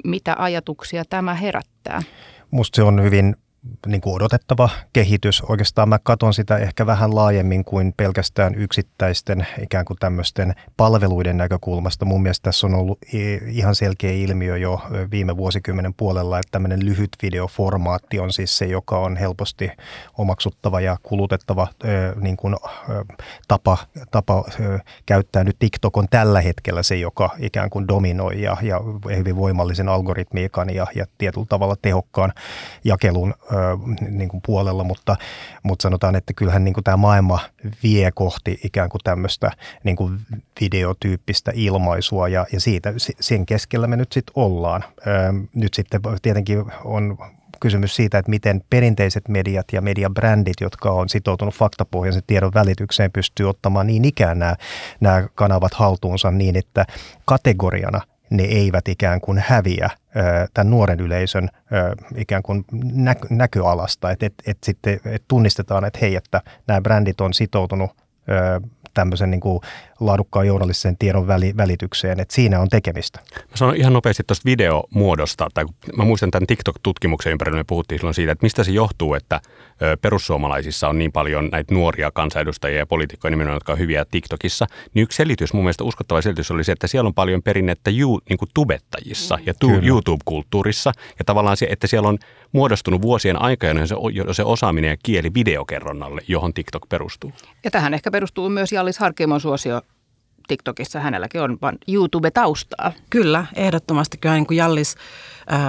mitä 0.03 0.35
ajatuksia 0.39 1.03
tämä 1.05 1.33
herättää? 1.33 2.01
Musta 2.51 2.75
se 2.75 2.83
on 2.83 3.03
hyvin 3.03 3.35
niin 3.87 4.01
kuin 4.01 4.15
odotettava 4.15 4.69
kehitys. 4.93 5.41
Oikeastaan 5.41 5.89
mä 5.89 5.99
katson 6.03 6.33
sitä 6.33 6.57
ehkä 6.57 6.85
vähän 6.85 7.15
laajemmin 7.15 7.65
kuin 7.65 7.93
pelkästään 7.97 8.55
yksittäisten 8.55 9.47
ikään 9.63 9.85
kuin 9.85 9.97
tämmöisten 9.99 10.53
palveluiden 10.77 11.37
näkökulmasta. 11.37 12.05
Mun 12.05 12.21
mielestä 12.21 12.43
tässä 12.43 12.67
on 12.67 12.75
ollut 12.75 12.99
ihan 13.47 13.75
selkeä 13.75 14.11
ilmiö 14.11 14.57
jo 14.57 14.81
viime 15.11 15.37
vuosikymmenen 15.37 15.93
puolella, 15.93 16.39
että 16.39 16.51
tämmöinen 16.51 16.85
lyhyt 16.85 17.09
videoformaatti 17.21 18.19
on 18.19 18.33
siis 18.33 18.57
se, 18.57 18.65
joka 18.65 18.99
on 18.99 19.17
helposti 19.17 19.71
omaksuttava 20.17 20.81
ja 20.81 20.97
kulutettava 21.03 21.67
niin 22.21 22.37
kuin, 22.37 22.55
tapa, 23.47 23.77
tapa 24.11 24.43
käyttää. 25.05 25.43
Nyt 25.43 25.55
TikTok 25.59 25.97
on 25.97 26.07
tällä 26.09 26.41
hetkellä 26.41 26.83
se, 26.83 26.95
joka 26.95 27.29
ikään 27.39 27.69
kuin 27.69 27.87
dominoi 27.87 28.41
ja, 28.41 28.57
ja 28.61 28.81
hyvin 29.17 29.35
voimallisen 29.35 29.89
algoritmiikan 29.89 30.75
ja, 30.75 30.87
ja 30.95 31.05
tietyllä 31.17 31.45
tavalla 31.49 31.75
tehokkaan 31.81 32.33
jakelun 32.83 33.33
niin 34.09 34.29
kuin 34.29 34.41
puolella, 34.45 34.83
mutta, 34.83 35.15
mutta 35.63 35.83
sanotaan, 35.83 36.15
että 36.15 36.33
kyllähän 36.33 36.63
niin 36.63 36.73
kuin 36.73 36.83
tämä 36.83 36.97
maailma 36.97 37.39
vie 37.83 38.11
kohti 38.11 38.59
ikään 38.63 38.89
kuin 38.89 39.01
tämmöistä 39.03 39.51
niin 39.83 39.95
kuin 39.95 40.19
videotyyppistä 40.61 41.51
ilmaisua 41.55 42.27
ja, 42.27 42.45
ja 42.53 42.59
siitä, 42.59 42.93
sen 43.19 43.45
keskellä 43.45 43.87
me 43.87 43.95
nyt 43.95 44.11
sitten 44.11 44.33
ollaan. 44.35 44.83
Nyt 45.53 45.73
sitten 45.73 46.01
tietenkin 46.21 46.65
on 46.83 47.17
kysymys 47.59 47.95
siitä, 47.95 48.17
että 48.17 48.29
miten 48.29 48.63
perinteiset 48.69 49.27
mediat 49.27 49.65
ja 49.73 49.81
mediabrändit, 49.81 50.61
jotka 50.61 50.91
on 50.91 51.09
sitoutunut 51.09 51.55
faktapohjaisen 51.55 52.23
tiedon 52.27 52.53
välitykseen, 52.53 53.11
pystyy 53.11 53.49
ottamaan 53.49 53.87
niin 53.87 54.05
ikään 54.05 54.39
nämä, 54.39 54.55
nämä 54.99 55.27
kanavat 55.35 55.73
haltuunsa 55.73 56.31
niin, 56.31 56.55
että 56.55 56.85
kategoriana 57.25 58.01
ne 58.29 58.43
eivät 58.43 58.87
ikään 58.87 59.21
kuin 59.21 59.43
häviä 59.47 59.89
tämän 60.53 60.71
nuoren 60.71 60.99
yleisön 60.99 61.49
ikään 62.15 62.43
kuin 62.43 62.65
näköalasta, 63.29 64.11
että 64.11 64.25
et, 64.25 64.33
et 64.45 64.57
sitten 64.63 64.99
et 65.05 65.23
tunnistetaan, 65.27 65.85
että 65.85 65.99
hei, 66.01 66.15
että 66.15 66.41
nämä 66.67 66.81
brändit 66.81 67.21
on 67.21 67.33
sitoutunut 67.33 67.91
tämmöisen 68.97 69.31
niin 69.31 69.41
kuin 69.41 69.59
laadukkaan 69.99 70.47
journalistisen 70.47 70.97
tiedon 70.97 71.27
välitykseen, 71.57 72.19
että 72.19 72.35
siinä 72.35 72.59
on 72.59 72.69
tekemistä. 72.69 73.19
Mä 73.35 73.57
sanon 73.57 73.75
ihan 73.75 73.93
nopeasti 73.93 74.23
tuosta 74.27 74.45
videomuodosta, 74.45 75.47
tai 75.53 75.65
mä 75.97 76.03
muistan 76.05 76.31
tämän 76.31 76.47
TikTok-tutkimuksen 76.47 77.31
ympärillä, 77.31 77.57
me 77.57 77.63
puhuttiin 77.63 77.99
silloin 77.99 78.13
siitä, 78.13 78.31
että 78.31 78.45
mistä 78.45 78.63
se 78.63 78.71
johtuu, 78.71 79.13
että 79.13 79.41
perussuomalaisissa 80.01 80.89
on 80.89 80.97
niin 80.97 81.11
paljon 81.11 81.49
näitä 81.51 81.73
nuoria 81.73 82.11
kansanedustajia 82.11 82.77
ja 82.77 82.85
poliitikkoja 82.85 83.29
nimenomaan, 83.29 83.55
jotka 83.55 83.71
on 83.71 83.79
hyviä 83.79 84.05
TikTokissa, 84.05 84.67
niin 84.93 85.03
yksi 85.03 85.15
selitys, 85.15 85.53
mun 85.53 85.63
mielestä 85.63 85.83
uskottava 85.83 86.21
selitys 86.21 86.51
oli 86.51 86.63
se, 86.63 86.71
että 86.71 86.87
siellä 86.87 87.07
on 87.07 87.13
paljon 87.13 87.43
perinnettä 87.43 87.89
ju, 87.89 88.19
niin 88.29 88.37
kuin 88.37 88.49
tubettajissa 88.53 89.37
ja 89.45 89.53
tu, 89.53 89.71
YouTube-kulttuurissa, 89.71 90.91
ja 91.19 91.25
tavallaan 91.25 91.57
se, 91.57 91.67
että 91.69 91.87
siellä 91.87 92.09
on 92.09 92.17
muodostunut 92.51 93.01
vuosien 93.01 93.41
aikana 93.41 93.85
se, 93.85 93.95
se 94.31 94.43
osaaminen 94.43 94.89
ja 94.89 94.97
kieli 95.03 95.33
videokerronnalle, 95.33 96.21
johon 96.27 96.53
TikTok 96.53 96.89
perustuu. 96.89 97.33
Ja 97.63 97.71
tähän 97.71 97.93
ehkä 97.93 98.11
perustuu 98.11 98.49
myös 98.49 98.71
Jallis 98.71 98.99
Harkimon 98.99 99.41
suosio 99.41 99.81
TikTokissa. 100.47 100.99
Hänelläkin 100.99 101.41
on 101.41 101.57
vain 101.61 101.77
YouTube-taustaa. 101.87 102.91
Kyllä, 103.09 103.45
ehdottomasti. 103.55 104.17
Kyllä 104.17 104.35
niin 104.35 104.47
kuin 104.47 104.57
Jallis 104.57 104.95
äh, 105.53 105.59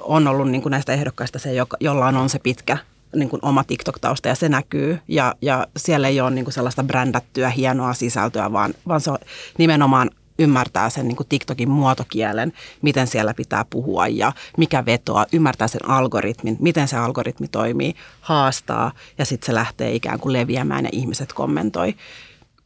on 0.00 0.28
ollut 0.28 0.50
niin 0.50 0.62
kuin 0.62 0.70
näistä 0.70 0.92
ehdokkaista 0.92 1.38
se, 1.38 1.50
jolla 1.80 2.06
on 2.06 2.28
se 2.28 2.38
pitkä 2.38 2.78
niin 3.16 3.28
kuin 3.28 3.40
oma 3.42 3.64
TikTok-tausta 3.64 4.28
ja 4.28 4.34
se 4.34 4.48
näkyy. 4.48 4.98
Ja, 5.08 5.34
ja 5.42 5.66
siellä 5.76 6.08
ei 6.08 6.20
ole 6.20 6.30
niin 6.30 6.44
kuin 6.44 6.54
sellaista 6.54 6.84
brändättyä 6.84 7.48
hienoa 7.48 7.94
sisältöä, 7.94 8.52
vaan, 8.52 8.74
vaan 8.88 9.00
se 9.00 9.10
on 9.10 9.18
nimenomaan 9.58 10.10
ymmärtää 10.42 10.90
sen 10.90 11.08
niin 11.08 11.16
kuin 11.16 11.28
TikTokin 11.28 11.70
muotokielen, 11.70 12.52
miten 12.82 13.06
siellä 13.06 13.34
pitää 13.34 13.64
puhua 13.70 14.06
ja 14.06 14.32
mikä 14.58 14.84
vetoa, 14.86 15.26
ymmärtää 15.32 15.68
sen 15.68 15.88
algoritmin, 15.88 16.56
miten 16.60 16.88
se 16.88 16.96
algoritmi 16.96 17.48
toimii, 17.48 17.94
haastaa 18.20 18.92
ja 19.18 19.24
sitten 19.24 19.46
se 19.46 19.54
lähtee 19.54 19.94
ikään 19.94 20.20
kuin 20.20 20.32
leviämään 20.32 20.84
ja 20.84 20.90
ihmiset 20.92 21.32
kommentoi. 21.32 21.94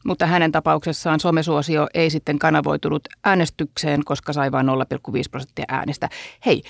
Mutta 0.05 0.25
hänen 0.25 0.51
tapauksessaan 0.51 1.19
somesuosio 1.19 1.87
ei 1.93 2.09
sitten 2.09 2.39
kanavoitunut 2.39 3.07
äänestykseen, 3.23 4.05
koska 4.05 4.33
sai 4.33 4.51
vain 4.51 4.67
0,5 4.67 4.73
prosenttia 5.31 5.65
äänistä. 5.67 6.09
Hei, 6.45 6.61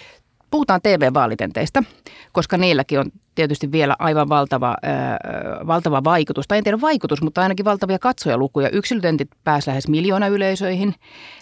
puhutaan 0.57 0.81
TV-vaalitenteistä, 0.81 1.83
koska 2.31 2.57
niilläkin 2.57 2.99
on 2.99 3.11
tietysti 3.35 3.71
vielä 3.71 3.95
aivan 3.99 4.29
valtava, 4.29 4.69
äh, 4.69 5.67
valtava 5.67 6.03
vaikutus, 6.03 6.47
tai 6.47 6.57
en 6.57 6.63
tiedä 6.63 6.81
vaikutus, 6.81 7.21
mutta 7.21 7.41
ainakin 7.41 7.65
valtavia 7.65 7.99
katsojalukuja. 7.99 8.69
Yksilötentit 8.69 9.29
pääsi 9.43 9.69
lähes 9.69 9.87
miljoona 9.87 10.27
yleisöihin, 10.27 10.95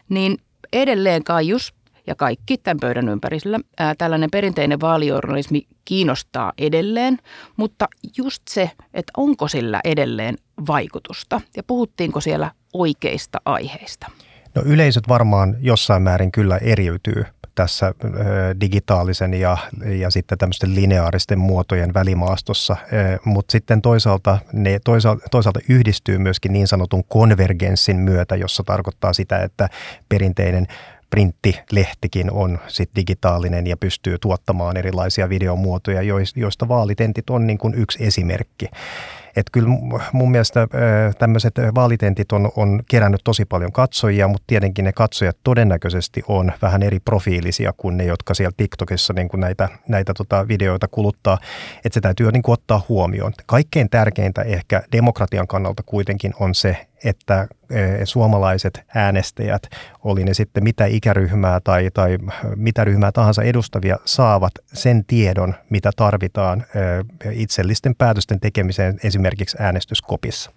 niin 0.10 0.38
edelleen 0.74 1.24
Kaius 1.24 1.74
ja 2.08 2.16
kaikki 2.16 2.58
tämän 2.58 2.80
pöydän 2.82 3.10
ympärillä. 3.10 3.60
Ää, 3.78 3.96
tällainen 3.98 4.32
perinteinen 4.32 4.82
vaalijournalismi 4.82 5.68
kiinnostaa 5.86 6.54
edelleen, 6.58 7.18
mutta 7.58 7.88
just 8.18 8.44
se, 8.50 8.72
että 8.94 9.14
onko 9.18 9.48
sillä 9.48 9.82
edelleen 9.84 10.36
vaikutusta 10.68 11.42
ja 11.58 11.64
puhuttiinko 11.64 12.22
siellä 12.22 12.52
oikeista 12.74 13.42
aiheista. 13.46 14.08
No 14.56 14.62
yleisöt 14.66 15.08
varmaan 15.08 15.58
jossain 15.60 16.02
määrin 16.02 16.32
kyllä 16.32 16.58
eriytyy 16.58 17.26
tässä 17.56 17.94
digitaalisen 18.62 19.34
ja, 19.34 19.58
ja 19.86 20.10
sitten 20.10 20.38
tämmöisten 20.38 20.76
lineaaristen 20.76 21.40
muotojen 21.40 21.94
välimaastossa, 21.94 22.76
mutta 23.26 23.52
sitten 23.52 23.82
toisaalta 23.82 24.38
ne 24.54 24.80
toisaalta, 24.84 25.26
toisaalta 25.32 25.60
yhdistyy 25.70 26.18
myöskin 26.18 26.54
niin 26.54 26.68
sanotun 26.68 27.04
konvergenssin 27.04 27.98
myötä, 27.98 28.36
jossa 28.36 28.64
tarkoittaa 28.64 29.14
sitä, 29.14 29.44
että 29.44 29.70
perinteinen 30.10 30.68
printtilehtikin 31.10 32.32
on 32.32 32.60
sit 32.68 32.90
digitaalinen 32.96 33.68
ja 33.68 33.78
pystyy 33.78 34.18
tuottamaan 34.18 34.78
erilaisia 34.78 35.30
videomuotoja, 35.30 36.02
joista 36.36 36.68
vaalitentit 36.68 37.30
on 37.30 37.48
niin 37.48 37.58
kuin 37.58 37.74
yksi 37.74 38.06
esimerkki. 38.06 38.66
Että 39.36 39.50
kyllä 39.52 39.70
mun 40.14 40.32
mielestä 40.32 40.68
tämmöiset 41.20 41.54
vaalitentit 41.76 42.32
on, 42.32 42.52
on 42.56 42.84
kerännyt 42.90 43.22
tosi 43.24 43.46
paljon 43.46 43.72
katsojia, 43.72 44.28
mutta 44.28 44.44
tietenkin 44.48 44.86
ne 44.86 44.94
katsojat 44.94 45.38
todennäköisesti 45.44 46.24
on 46.28 46.52
vähän 46.62 46.84
eri 46.84 47.00
profiilisia 47.00 47.74
kuin 47.78 47.98
ne, 47.98 48.04
jotka 48.04 48.34
siellä 48.34 48.54
TikTokissa 48.58 49.14
niin 49.14 49.30
kuin 49.30 49.42
näitä, 49.42 49.70
näitä 49.88 50.14
tota 50.14 50.48
videoita 50.48 50.88
kuluttaa. 50.88 51.38
Että 51.86 51.94
se 51.94 52.02
täytyy 52.02 52.32
niin 52.32 52.44
kuin 52.44 52.54
ottaa 52.54 52.82
huomioon. 52.90 53.34
Kaikkein 53.46 53.90
tärkeintä 53.90 54.42
ehkä 54.42 54.84
demokratian 54.92 55.48
kannalta 55.48 55.84
kuitenkin 55.86 56.34
on 56.40 56.56
se, 56.56 56.88
että 57.06 57.48
suomalaiset 58.04 58.84
äänestäjät, 58.96 59.64
oli 60.04 60.24
ne 60.24 60.34
sitten 60.34 60.64
mitä 60.64 60.86
ikäryhmää 60.86 61.60
tai, 61.60 61.90
tai 61.94 62.18
mitä 62.56 62.84
ryhmää 62.84 63.12
tahansa 63.12 63.44
edustavia, 63.44 63.98
saavat 64.06 64.54
sen 64.74 65.06
tiedon, 65.06 65.56
mitä 65.70 65.92
tarvitaan 65.96 66.66
itsellisten 67.32 67.96
päätösten 67.96 68.40
tekemiseen 68.40 69.00
esimerkiksi 69.04 69.58
äänestyskopissa. 69.60 70.52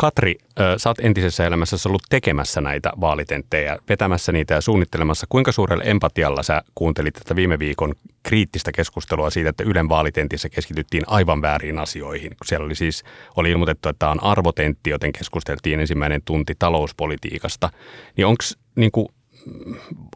Katri, 0.00 0.34
sä 0.76 0.90
oot 0.90 0.98
entisessä 0.98 1.46
elämässä 1.46 1.76
ollut 1.88 2.02
tekemässä 2.08 2.60
näitä 2.60 2.92
vaalitenttejä, 3.00 3.78
vetämässä 3.88 4.32
niitä 4.32 4.54
ja 4.54 4.60
suunnittelemassa. 4.60 5.26
Kuinka 5.28 5.52
suurella 5.52 5.84
empatialla 5.84 6.42
sä 6.42 6.62
kuuntelit 6.74 7.14
tätä 7.14 7.36
viime 7.36 7.58
viikon 7.58 7.94
kriittistä 8.22 8.72
keskustelua 8.72 9.30
siitä, 9.30 9.50
että 9.50 9.64
Ylen 9.64 9.88
vaalitentissä 9.88 10.48
keskityttiin 10.48 11.02
aivan 11.06 11.42
väärin 11.42 11.78
asioihin? 11.78 12.30
Siellä 12.44 12.64
oli 12.64 12.74
siis 12.74 13.04
oli 13.36 13.50
ilmoitettu, 13.50 13.88
että 13.88 13.98
tämä 13.98 14.12
on 14.12 14.22
arvotentti, 14.22 14.90
joten 14.90 15.12
keskusteltiin 15.12 15.80
ensimmäinen 15.80 16.22
tunti 16.24 16.54
talouspolitiikasta. 16.58 17.70
Niin 18.16 18.26
onko 18.26 18.44
niin 18.76 18.90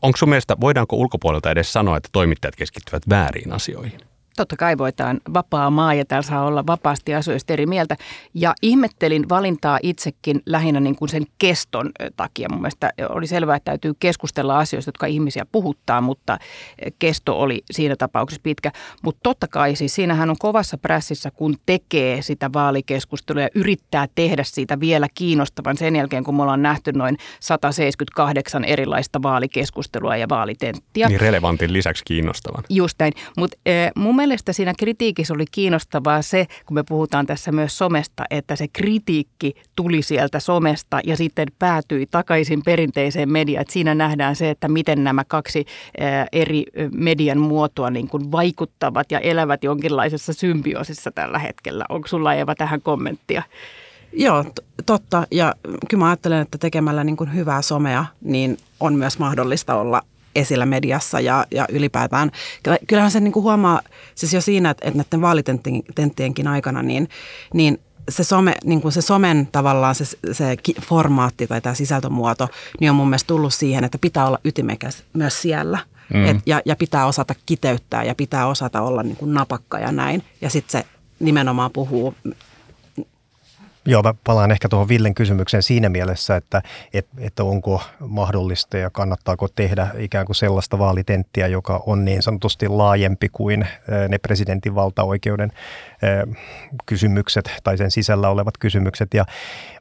onko 0.02 0.16
sun 0.16 0.28
mielestä, 0.28 0.56
voidaanko 0.60 0.96
ulkopuolelta 0.96 1.50
edes 1.50 1.72
sanoa, 1.72 1.96
että 1.96 2.08
toimittajat 2.12 2.56
keskittyvät 2.56 3.02
väärin 3.08 3.52
asioihin? 3.52 4.00
Totta 4.36 4.56
kai 4.56 4.78
voitaan 4.78 5.20
vapaa 5.34 5.70
maa 5.70 5.94
ja 5.94 6.04
täällä 6.04 6.28
saa 6.28 6.44
olla 6.44 6.66
vapaasti 6.66 7.14
asioista 7.14 7.52
eri 7.52 7.66
mieltä. 7.66 7.96
Ja 8.34 8.54
ihmettelin 8.62 9.28
valintaa 9.28 9.78
itsekin 9.82 10.42
lähinnä 10.46 10.80
niin 10.80 10.96
kuin 10.96 11.08
sen 11.08 11.24
keston 11.38 11.90
takia. 12.16 12.48
Mun 12.50 12.60
mielestä 12.60 12.92
oli 13.08 13.26
selvää, 13.26 13.56
että 13.56 13.70
täytyy 13.70 13.92
keskustella 14.00 14.58
asioista, 14.58 14.88
jotka 14.88 15.06
ihmisiä 15.06 15.46
puhuttaa, 15.52 16.00
mutta 16.00 16.38
kesto 16.98 17.40
oli 17.40 17.62
siinä 17.70 17.96
tapauksessa 17.96 18.40
pitkä. 18.42 18.72
Mutta 19.02 19.20
totta 19.22 19.48
kai 19.48 19.76
siis 19.76 19.94
siinähän 19.94 20.30
on 20.30 20.36
kovassa 20.38 20.78
prässissä, 20.78 21.30
kun 21.30 21.56
tekee 21.66 22.22
sitä 22.22 22.50
vaalikeskustelua 22.52 23.42
ja 23.42 23.48
yrittää 23.54 24.06
tehdä 24.14 24.44
siitä 24.44 24.80
vielä 24.80 25.06
kiinnostavan 25.14 25.76
sen 25.76 25.96
jälkeen, 25.96 26.24
kun 26.24 26.36
me 26.36 26.42
ollaan 26.42 26.62
nähty 26.62 26.92
noin 26.92 27.16
178 27.40 28.64
erilaista 28.64 29.22
vaalikeskustelua 29.22 30.16
ja 30.16 30.28
vaalitenttiä. 30.28 31.08
Niin 31.08 31.20
relevantin 31.20 31.72
lisäksi 31.72 32.04
kiinnostavan. 32.06 32.64
Just 32.68 32.98
näin. 32.98 33.12
Mutta 33.36 33.56
mun 33.96 34.16
mielestä 34.28 34.52
siinä 34.52 34.72
kritiikissä 34.78 35.34
oli 35.34 35.44
kiinnostavaa 35.50 36.22
se, 36.22 36.46
kun 36.66 36.74
me 36.74 36.82
puhutaan 36.88 37.26
tässä 37.26 37.52
myös 37.52 37.78
somesta, 37.78 38.24
että 38.30 38.56
se 38.56 38.68
kritiikki 38.68 39.54
tuli 39.76 40.02
sieltä 40.02 40.40
somesta 40.40 41.00
ja 41.04 41.16
sitten 41.16 41.48
päätyi 41.58 42.06
takaisin 42.10 42.62
perinteiseen 42.64 43.32
mediaan. 43.32 43.64
Siinä 43.68 43.94
nähdään 43.94 44.36
se, 44.36 44.50
että 44.50 44.68
miten 44.68 45.04
nämä 45.04 45.24
kaksi 45.24 45.64
eri 46.32 46.64
median 46.92 47.38
muotoa 47.38 47.90
niin 47.90 48.08
kuin 48.08 48.32
vaikuttavat 48.32 49.12
ja 49.12 49.18
elävät 49.18 49.64
jonkinlaisessa 49.64 50.32
symbioosissa 50.32 51.10
tällä 51.10 51.38
hetkellä. 51.38 51.84
Onko 51.88 52.08
sulla 52.08 52.34
Eva 52.34 52.54
tähän 52.54 52.82
kommenttia? 52.82 53.42
Joo, 54.12 54.44
totta. 54.86 55.26
Ja 55.30 55.54
kyllä 55.88 56.04
mä 56.04 56.08
ajattelen, 56.08 56.40
että 56.40 56.58
tekemällä 56.58 57.04
niin 57.04 57.16
kuin 57.16 57.34
hyvää 57.34 57.62
somea, 57.62 58.04
niin 58.20 58.56
on 58.80 58.94
myös 58.94 59.18
mahdollista 59.18 59.74
olla 59.74 60.02
esillä 60.34 60.66
mediassa 60.66 61.20
ja, 61.20 61.44
ja 61.50 61.66
ylipäätään. 61.68 62.30
Kyllähän 62.86 63.10
se 63.10 63.20
niin 63.20 63.32
kuin 63.32 63.42
huomaa 63.42 63.80
siis 64.14 64.32
jo 64.32 64.40
siinä, 64.40 64.70
että, 64.70 64.88
että 64.88 64.98
näiden 64.98 65.20
vaalitenttienkin 65.20 66.48
aikana, 66.48 66.82
niin, 66.82 67.08
niin 67.54 67.80
se, 68.08 68.24
some, 68.24 68.54
niin 68.64 68.80
kuin 68.80 68.92
se 68.92 69.00
somen 69.02 69.48
tavallaan 69.52 69.94
se, 69.94 70.04
se 70.32 70.56
formaatti 70.80 71.46
tai 71.46 71.60
tämä 71.60 71.74
sisältömuoto, 71.74 72.48
niin 72.80 72.90
on 72.90 72.96
mun 72.96 73.08
mielestä 73.08 73.28
tullut 73.28 73.54
siihen, 73.54 73.84
että 73.84 73.98
pitää 73.98 74.26
olla 74.26 74.38
ytimekäs 74.44 75.04
myös 75.12 75.42
siellä. 75.42 75.78
Mm. 76.14 76.24
Et, 76.24 76.36
ja, 76.46 76.60
ja 76.64 76.76
pitää 76.76 77.06
osata 77.06 77.34
kiteyttää 77.46 78.04
ja 78.04 78.14
pitää 78.14 78.46
osata 78.46 78.82
olla 78.82 79.02
niin 79.02 79.16
kuin 79.16 79.34
napakka 79.34 79.78
ja 79.78 79.92
näin. 79.92 80.22
Ja 80.40 80.50
sitten 80.50 80.82
se 80.82 80.86
nimenomaan 81.20 81.70
puhuu 81.70 82.14
Joo, 83.86 84.02
mä 84.02 84.14
palaan 84.24 84.50
ehkä 84.50 84.68
tuohon 84.68 84.88
Villen 84.88 85.14
kysymykseen 85.14 85.62
siinä 85.62 85.88
mielessä, 85.88 86.36
että, 86.36 86.62
että, 86.92 87.12
että 87.18 87.44
onko 87.44 87.82
mahdollista 87.98 88.78
ja 88.78 88.90
kannattaako 88.90 89.48
tehdä 89.48 89.88
ikään 89.98 90.26
kuin 90.26 90.36
sellaista 90.36 90.78
vaalitenttiä, 90.78 91.46
joka 91.46 91.82
on 91.86 92.04
niin 92.04 92.22
sanotusti 92.22 92.68
laajempi 92.68 93.28
kuin 93.32 93.66
ne 94.08 94.18
presidentin 94.18 94.74
valtaoikeuden 94.74 95.52
kysymykset 96.86 97.52
tai 97.64 97.78
sen 97.78 97.90
sisällä 97.90 98.28
olevat 98.28 98.58
kysymykset. 98.58 99.14
Ja 99.14 99.24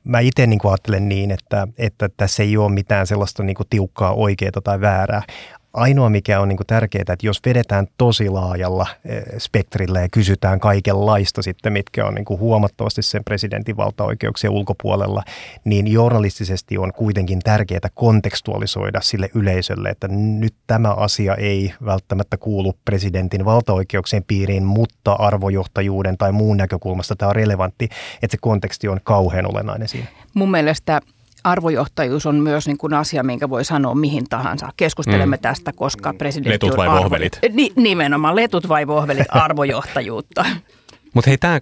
mä 0.04 0.20
itse 0.20 0.48
niin 0.48 0.60
ajattelen 0.64 1.10
niin, 1.10 1.32
että, 1.32 1.68
että 1.78 2.10
tässä 2.18 2.44
ei 2.44 2.58
ole 2.58 2.72
mitään 2.72 3.08
sellaista 3.08 3.44
niin 3.44 3.56
tiukkaa 3.70 4.14
oikeaa 4.14 4.62
tai 4.64 4.82
väärää. 4.82 5.22
Ainoa 5.74 6.10
mikä 6.10 6.40
on 6.40 6.48
niin 6.50 6.58
kuin 6.58 6.68
tärkeää, 6.68 7.02
että 7.02 7.26
jos 7.28 7.40
vedetään 7.46 7.88
tosi 7.98 8.30
laajalla 8.30 8.88
eh, 9.06 9.24
spektrillä 9.38 10.02
ja 10.02 10.10
kysytään 10.10 10.60
kaikenlaista 10.60 11.42
sitten, 11.42 11.74
mitkä 11.74 12.06
on 12.06 12.16
niin 12.16 12.26
kuin 12.26 12.40
huomattavasti 12.40 13.02
sen 13.02 13.24
presidentin 13.24 13.78
valtaoikeuksien 13.78 14.54
ulkopuolella, 14.54 15.24
niin 15.66 15.88
journalistisesti 15.88 16.78
on 16.78 16.94
kuitenkin 16.94 17.40
tärkeää 17.40 17.90
kontekstualisoida 17.94 19.02
sille 19.02 19.30
yleisölle, 19.36 19.90
että 19.90 20.08
nyt 20.08 20.54
tämä 20.68 20.94
asia 20.94 21.36
ei 21.36 21.74
välttämättä 21.86 22.38
kuulu 22.38 22.74
presidentin 22.86 23.46
valtaoikeuksien 23.46 24.24
piiriin, 24.28 24.64
mutta 24.64 25.14
arvojohtajuuden 25.14 26.18
tai 26.18 26.32
muun 26.32 26.58
näkökulmasta 26.58 27.16
tämä 27.16 27.30
on 27.30 27.36
relevantti, 27.36 27.90
että 28.22 28.32
se 28.32 28.38
konteksti 28.42 28.88
on 28.88 29.00
kauhean 29.04 29.46
olennainen 29.46 29.88
siinä. 29.88 30.08
Mun 30.34 30.52
mielestä 30.52 31.02
arvojohtajuus 31.44 32.26
on 32.26 32.36
myös 32.36 32.68
niin 32.68 32.78
kuin 32.78 32.94
asia, 32.94 33.24
minkä 33.24 33.50
voi 33.50 33.66
sanoa 33.66 33.96
mihin 33.96 34.30
tahansa. 34.30 34.70
Keskustelemme 34.78 35.36
mm. 35.36 35.42
tästä, 35.42 35.74
koska 35.74 36.14
presidentti 36.18 36.66
Letut 36.66 36.78
vai 36.78 36.88
arvo... 36.88 37.04
vohvelit? 37.04 37.40
Ni, 37.54 37.72
nimenomaan, 37.76 38.36
letut 38.36 38.68
vai 38.68 38.88
vohvelit, 38.88 39.28
arvojohtajuutta. 39.46 40.46
Mutta 41.14 41.30
hei, 41.30 41.38
tää, 41.38 41.62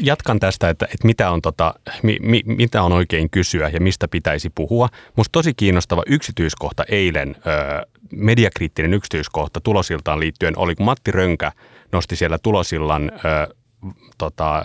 jatkan 0.00 0.40
tästä, 0.40 0.68
että, 0.68 0.84
että 0.84 1.06
mitä, 1.06 1.30
on 1.30 1.42
tota, 1.42 1.74
mi, 2.02 2.18
mi, 2.20 2.42
mitä 2.44 2.82
on 2.82 2.92
oikein 2.92 3.30
kysyä 3.30 3.68
ja 3.68 3.80
mistä 3.80 4.08
pitäisi 4.08 4.50
puhua. 4.54 4.88
Musta 5.16 5.32
tosi 5.32 5.54
kiinnostava 5.54 6.02
yksityiskohta 6.06 6.84
eilen, 6.88 7.36
ö, 7.36 7.86
mediakriittinen 8.12 8.94
yksityiskohta 8.94 9.60
tulosiltaan 9.60 10.20
liittyen 10.20 10.58
oli, 10.58 10.74
kun 10.74 10.86
Matti 10.86 11.10
Rönkä 11.10 11.52
nosti 11.92 12.16
siellä 12.16 12.38
tulosillan 12.38 13.12
ö, 13.14 13.54
tota, 14.18 14.64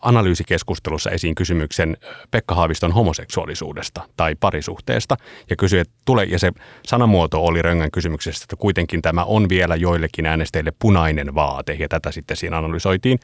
analyysikeskustelussa 0.00 1.10
esiin 1.10 1.34
kysymyksen 1.34 1.96
Pekka 2.30 2.54
Haaviston 2.54 2.92
homoseksuaalisuudesta 2.92 4.02
tai 4.16 4.34
parisuhteesta 4.34 5.16
ja 5.50 5.56
kysyi, 5.56 5.80
että 5.80 5.94
tule, 6.04 6.24
ja 6.24 6.38
se 6.38 6.52
sanamuoto 6.86 7.44
oli 7.44 7.62
Röngän 7.62 7.90
kysymyksestä, 7.90 8.44
että 8.44 8.56
kuitenkin 8.56 9.02
tämä 9.02 9.24
on 9.24 9.48
vielä 9.48 9.76
joillekin 9.76 10.26
äänestäjille 10.26 10.72
punainen 10.78 11.34
vaate 11.34 11.72
ja 11.72 11.88
tätä 11.88 12.12
sitten 12.12 12.36
siinä 12.36 12.58
analysoitiin. 12.58 13.18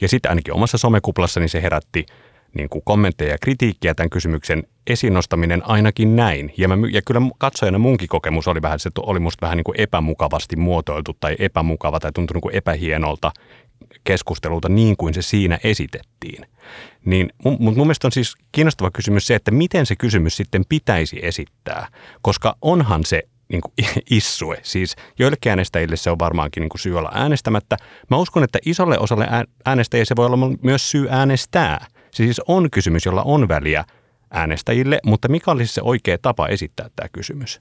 Ja 0.00 0.08
sitten 0.08 0.30
ainakin 0.30 0.54
omassa 0.54 0.78
somekuplassa 0.78 1.40
niin 1.40 1.48
se 1.48 1.62
herätti 1.62 2.06
niin 2.54 2.68
kuin 2.68 2.82
kommentteja 2.84 3.30
ja 3.30 3.38
kritiikkiä 3.38 3.94
tämän 3.94 4.10
kysymyksen 4.10 4.62
esiin 4.86 5.14
nostaminen 5.14 5.62
ainakin 5.64 6.16
näin. 6.16 6.52
Ja, 6.56 6.68
mä, 6.68 6.76
ja 6.90 7.02
kyllä 7.02 7.20
katsojana 7.38 7.78
munkin 7.78 8.08
kokemus 8.08 8.48
oli 8.48 8.62
vähän, 8.62 8.78
se 8.80 8.90
oli 8.96 9.20
musta 9.20 9.40
vähän 9.40 9.56
niin 9.56 9.64
kuin 9.64 9.80
epämukavasti 9.80 10.56
muotoiltu 10.56 11.16
tai 11.20 11.36
epämukava 11.38 12.00
tai 12.00 12.12
tuntui 12.12 12.34
niin 12.34 12.42
kuin 12.42 12.54
epähienolta 12.54 13.32
keskustelulta 14.04 14.68
niin 14.68 14.96
kuin 14.96 15.14
se 15.14 15.22
siinä 15.22 15.58
esitettiin. 15.64 16.46
Niin, 17.04 17.30
mutta 17.44 17.60
mun 17.60 17.74
mielestä 17.74 18.08
on 18.08 18.12
siis 18.12 18.34
kiinnostava 18.52 18.90
kysymys 18.90 19.26
se, 19.26 19.34
että 19.34 19.50
miten 19.50 19.86
se 19.86 19.96
kysymys 19.96 20.36
sitten 20.36 20.64
pitäisi 20.68 21.18
esittää, 21.22 21.88
koska 22.22 22.56
onhan 22.62 23.04
se 23.04 23.22
niin 23.48 23.60
kuin 23.60 23.72
issue. 24.10 24.58
Siis 24.62 24.96
joillekin 25.18 25.50
äänestäjille 25.50 25.96
se 25.96 26.10
on 26.10 26.18
varmaankin 26.18 26.60
niin 26.60 26.68
kuin 26.68 26.80
syy 26.80 26.98
olla 26.98 27.10
äänestämättä. 27.14 27.76
Mä 28.10 28.16
uskon, 28.16 28.44
että 28.44 28.58
isolle 28.66 28.98
osalle 28.98 29.26
äänestäjille 29.64 30.04
se 30.04 30.16
voi 30.16 30.26
olla 30.26 30.56
myös 30.62 30.90
syy 30.90 31.06
äänestää. 31.10 31.86
Se 32.10 32.24
siis 32.24 32.40
on 32.48 32.70
kysymys, 32.70 33.04
jolla 33.04 33.22
on 33.22 33.48
väliä 33.48 33.84
äänestäjille, 34.30 35.00
mutta 35.04 35.28
mikä 35.28 35.50
olisi 35.50 35.74
se 35.74 35.82
oikea 35.82 36.18
tapa 36.18 36.48
esittää 36.48 36.88
tämä 36.96 37.08
kysymys? 37.12 37.58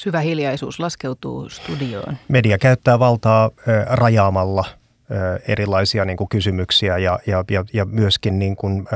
Syvä 0.00 0.20
hiljaisuus 0.20 0.80
laskeutuu 0.80 1.48
studioon. 1.48 2.16
Media 2.28 2.58
käyttää 2.58 2.98
valtaa 2.98 3.50
rajaamalla 3.86 4.64
erilaisia 5.48 6.04
niin 6.04 6.16
kuin 6.16 6.28
kysymyksiä 6.28 6.98
ja, 6.98 7.18
ja, 7.26 7.44
ja, 7.72 7.84
myöskin 7.84 8.38
niin 8.38 8.56
kuin, 8.56 8.86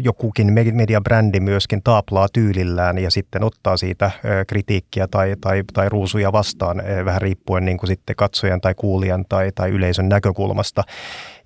jokukin 0.00 0.52
mediabrändi 0.72 1.40
myöskin 1.40 1.82
taaplaa 1.82 2.28
tyylillään 2.32 2.98
ja 2.98 3.10
sitten 3.10 3.44
ottaa 3.44 3.76
siitä 3.76 4.10
kritiikkiä 4.46 5.08
tai, 5.08 5.36
tai, 5.40 5.62
tai 5.72 5.88
ruusuja 5.88 6.32
vastaan 6.32 6.82
vähän 7.04 7.22
riippuen 7.22 7.64
niin 7.64 7.78
kuin 7.78 7.88
sitten 7.88 8.16
katsojan 8.16 8.60
tai 8.60 8.74
kuulijan 8.74 9.24
tai, 9.28 9.52
tai 9.54 9.70
yleisön 9.70 10.08
näkökulmasta. 10.08 10.82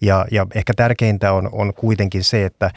Ja, 0.01 0.27
ja 0.31 0.47
ehkä 0.55 0.73
tärkeintä 0.77 1.33
on, 1.33 1.49
on 1.53 1.75
kuitenkin 1.75 2.25
se, 2.25 2.45
että, 2.45 2.71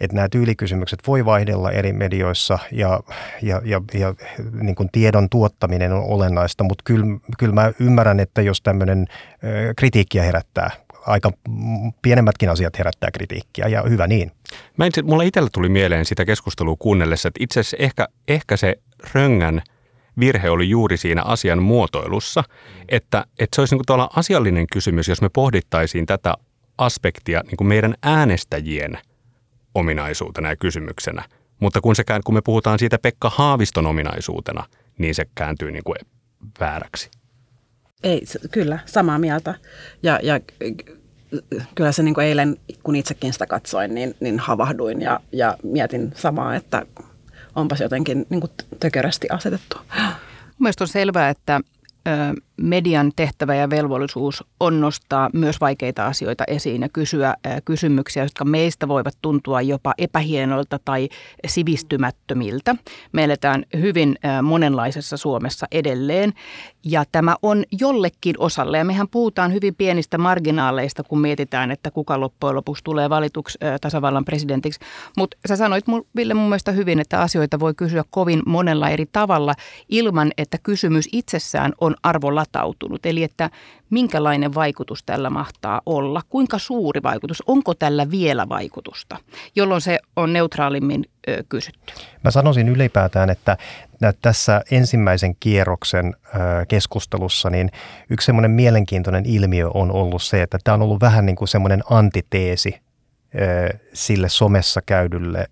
että 0.00 0.14
nämä 0.14 0.28
tyylikysymykset 0.28 1.00
voi 1.06 1.24
vaihdella 1.24 1.70
eri 1.70 1.92
medioissa 1.92 2.58
ja, 2.72 3.00
ja, 3.42 3.62
ja, 3.64 3.80
ja 3.94 4.14
niin 4.60 4.74
kuin 4.74 4.88
tiedon 4.92 5.28
tuottaminen 5.28 5.92
on 5.92 6.04
olennaista, 6.04 6.64
mutta 6.64 6.82
kyllä, 6.84 7.06
kyllä 7.38 7.54
mä 7.54 7.72
ymmärrän, 7.80 8.20
että 8.20 8.42
jos 8.42 8.62
tämmöinen 8.62 9.06
kritiikkiä 9.76 10.22
herättää, 10.22 10.70
aika 11.08 11.30
pienemmätkin 12.02 12.50
asiat 12.50 12.78
herättää 12.78 13.10
kritiikkiä 13.10 13.68
ja 13.68 13.82
hyvä 13.82 14.06
niin. 14.06 14.32
Mä 14.76 14.86
itse, 14.86 15.02
mulla 15.02 15.22
itsellä 15.22 15.48
tuli 15.52 15.68
mieleen 15.68 16.04
sitä 16.04 16.24
keskustelua 16.24 16.76
kuunnellessa, 16.78 17.28
että 17.28 17.44
itse 17.44 17.60
asiassa 17.60 17.76
ehkä, 17.80 18.08
ehkä 18.28 18.56
se 18.56 18.74
Röngän 19.14 19.62
virhe 20.20 20.50
oli 20.50 20.68
juuri 20.68 20.96
siinä 20.96 21.22
asian 21.22 21.62
muotoilussa, 21.62 22.44
että, 22.88 23.24
että 23.38 23.54
se 23.54 23.60
olisi 23.62 23.74
niin 23.74 23.84
kuin 23.86 24.08
asiallinen 24.16 24.66
kysymys, 24.72 25.08
jos 25.08 25.22
me 25.22 25.28
pohdittaisiin 25.28 26.06
tätä 26.06 26.34
aspektia 26.78 27.42
niin 27.46 27.56
kuin 27.56 27.68
meidän 27.68 27.94
äänestäjien 28.02 28.98
ominaisuutena 29.74 30.48
ja 30.48 30.56
kysymyksenä. 30.56 31.24
Mutta 31.60 31.80
kun, 31.80 31.96
se, 31.96 32.04
kun 32.24 32.34
me 32.34 32.40
puhutaan 32.44 32.78
siitä 32.78 32.98
Pekka 32.98 33.30
Haaviston 33.30 33.86
ominaisuutena, 33.86 34.64
niin 34.98 35.14
se 35.14 35.26
kääntyy 35.34 35.70
niin 35.70 35.84
kuin 35.84 35.96
vääräksi. 36.60 37.10
Ei, 38.02 38.22
kyllä, 38.50 38.78
samaa 38.86 39.18
mieltä. 39.18 39.54
Ja, 40.02 40.20
ja 40.22 40.40
kyllä 41.74 41.92
se 41.92 42.02
niin 42.02 42.14
kuin 42.14 42.26
eilen, 42.26 42.56
kun 42.82 42.96
itsekin 42.96 43.32
sitä 43.32 43.46
katsoin, 43.46 43.94
niin, 43.94 44.14
niin 44.20 44.38
havahduin 44.38 45.00
ja, 45.00 45.20
ja 45.32 45.56
mietin 45.62 46.12
samaa, 46.16 46.54
että 46.54 46.86
onpas 47.56 47.80
jotenkin 47.80 48.26
niin 48.30 48.40
kuin 48.40 48.52
tökörästi 48.80 49.28
asetettu. 49.30 49.76
Mielestäni 50.58 50.84
on 50.84 50.88
selvää, 50.88 51.30
että 51.30 51.60
median 52.58 53.12
tehtävä 53.16 53.54
ja 53.54 53.70
velvollisuus 53.70 54.44
on 54.60 54.80
nostaa 54.80 55.30
myös 55.32 55.60
vaikeita 55.60 56.06
asioita 56.06 56.44
esiin 56.46 56.82
ja 56.82 56.88
kysyä 56.88 57.34
kysymyksiä, 57.64 58.22
jotka 58.22 58.44
meistä 58.44 58.88
voivat 58.88 59.14
tuntua 59.22 59.62
jopa 59.62 59.94
epähienoilta 59.98 60.78
tai 60.84 61.08
sivistymättömiltä. 61.46 62.76
Me 63.12 63.24
eletään 63.24 63.64
hyvin 63.76 64.18
monenlaisessa 64.42 65.16
Suomessa 65.16 65.66
edelleen 65.72 66.32
ja 66.84 67.04
tämä 67.12 67.36
on 67.42 67.64
jollekin 67.80 68.34
osalle, 68.38 68.78
ja 68.78 68.84
mehän 68.84 69.08
puhutaan 69.08 69.52
hyvin 69.52 69.74
pienistä 69.74 70.18
marginaaleista, 70.18 71.02
kun 71.02 71.20
mietitään, 71.20 71.70
että 71.70 71.90
kuka 71.90 72.20
loppujen 72.20 72.56
lopuksi 72.56 72.84
tulee 72.84 73.10
valituksi 73.10 73.58
tasavallan 73.80 74.24
presidentiksi. 74.24 74.80
Mutta 75.16 75.36
sä 75.48 75.56
sanoit, 75.56 75.84
Ville, 76.16 76.34
mun 76.34 76.48
mielestä 76.48 76.72
hyvin, 76.72 77.00
että 77.00 77.20
asioita 77.20 77.60
voi 77.60 77.74
kysyä 77.74 78.04
kovin 78.10 78.42
monella 78.46 78.88
eri 78.88 79.06
tavalla 79.12 79.54
ilman, 79.88 80.32
että 80.38 80.58
kysymys 80.62 81.08
itsessään 81.12 81.72
on 81.80 81.94
arvolatautunut. 82.52 83.06
Eli 83.06 83.22
että 83.22 83.50
minkälainen 83.90 84.54
vaikutus 84.54 85.02
tällä 85.02 85.30
mahtaa 85.30 85.80
olla, 85.86 86.22
kuinka 86.28 86.58
suuri 86.58 87.02
vaikutus, 87.02 87.42
onko 87.46 87.74
tällä 87.74 88.10
vielä 88.10 88.48
vaikutusta, 88.48 89.16
jolloin 89.56 89.80
se 89.80 89.98
on 90.16 90.32
neutraalimmin 90.32 91.04
ö, 91.28 91.44
kysytty. 91.48 91.92
Mä 92.24 92.30
sanoisin 92.30 92.68
ylipäätään, 92.68 93.30
että 93.30 93.56
tässä 94.22 94.62
ensimmäisen 94.70 95.36
kierroksen 95.40 96.16
keskustelussa 96.68 97.50
niin 97.50 97.70
yksi 98.10 98.26
semmoinen 98.26 98.50
mielenkiintoinen 98.50 99.26
ilmiö 99.26 99.70
on 99.74 99.92
ollut 99.92 100.22
se, 100.22 100.42
että 100.42 100.58
tämä 100.64 100.74
on 100.74 100.82
ollut 100.82 101.00
vähän 101.00 101.26
niin 101.26 101.36
kuin 101.36 101.48
semmoinen 101.48 101.82
antiteesi 101.90 102.80
sille 103.92 104.28
somessa 104.28 104.80
käydylle 104.86 105.46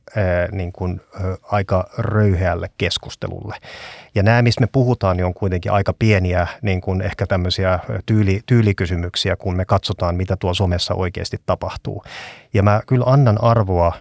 niin 0.52 0.72
kuin, 0.72 1.00
aika 1.42 1.90
röyheälle 1.98 2.70
keskustelulle. 2.78 3.56
Ja 4.14 4.22
nämä, 4.22 4.42
missä 4.42 4.60
me 4.60 4.66
puhutaan, 4.72 5.16
niin 5.16 5.24
on 5.24 5.34
kuitenkin 5.34 5.72
aika 5.72 5.92
pieniä 5.98 6.46
niin 6.62 6.80
kuin 6.80 7.00
ehkä 7.00 7.26
tämmöisiä 7.26 7.78
tyyli, 8.06 8.40
tyylikysymyksiä, 8.46 9.36
kun 9.36 9.56
me 9.56 9.64
katsotaan, 9.64 10.14
mitä 10.14 10.36
tuo 10.36 10.54
somessa 10.54 10.94
oikeasti 10.94 11.36
tapahtuu. 11.46 12.04
Ja 12.54 12.62
mä 12.62 12.80
kyllä 12.86 13.04
annan 13.06 13.44
arvoa 13.44 13.92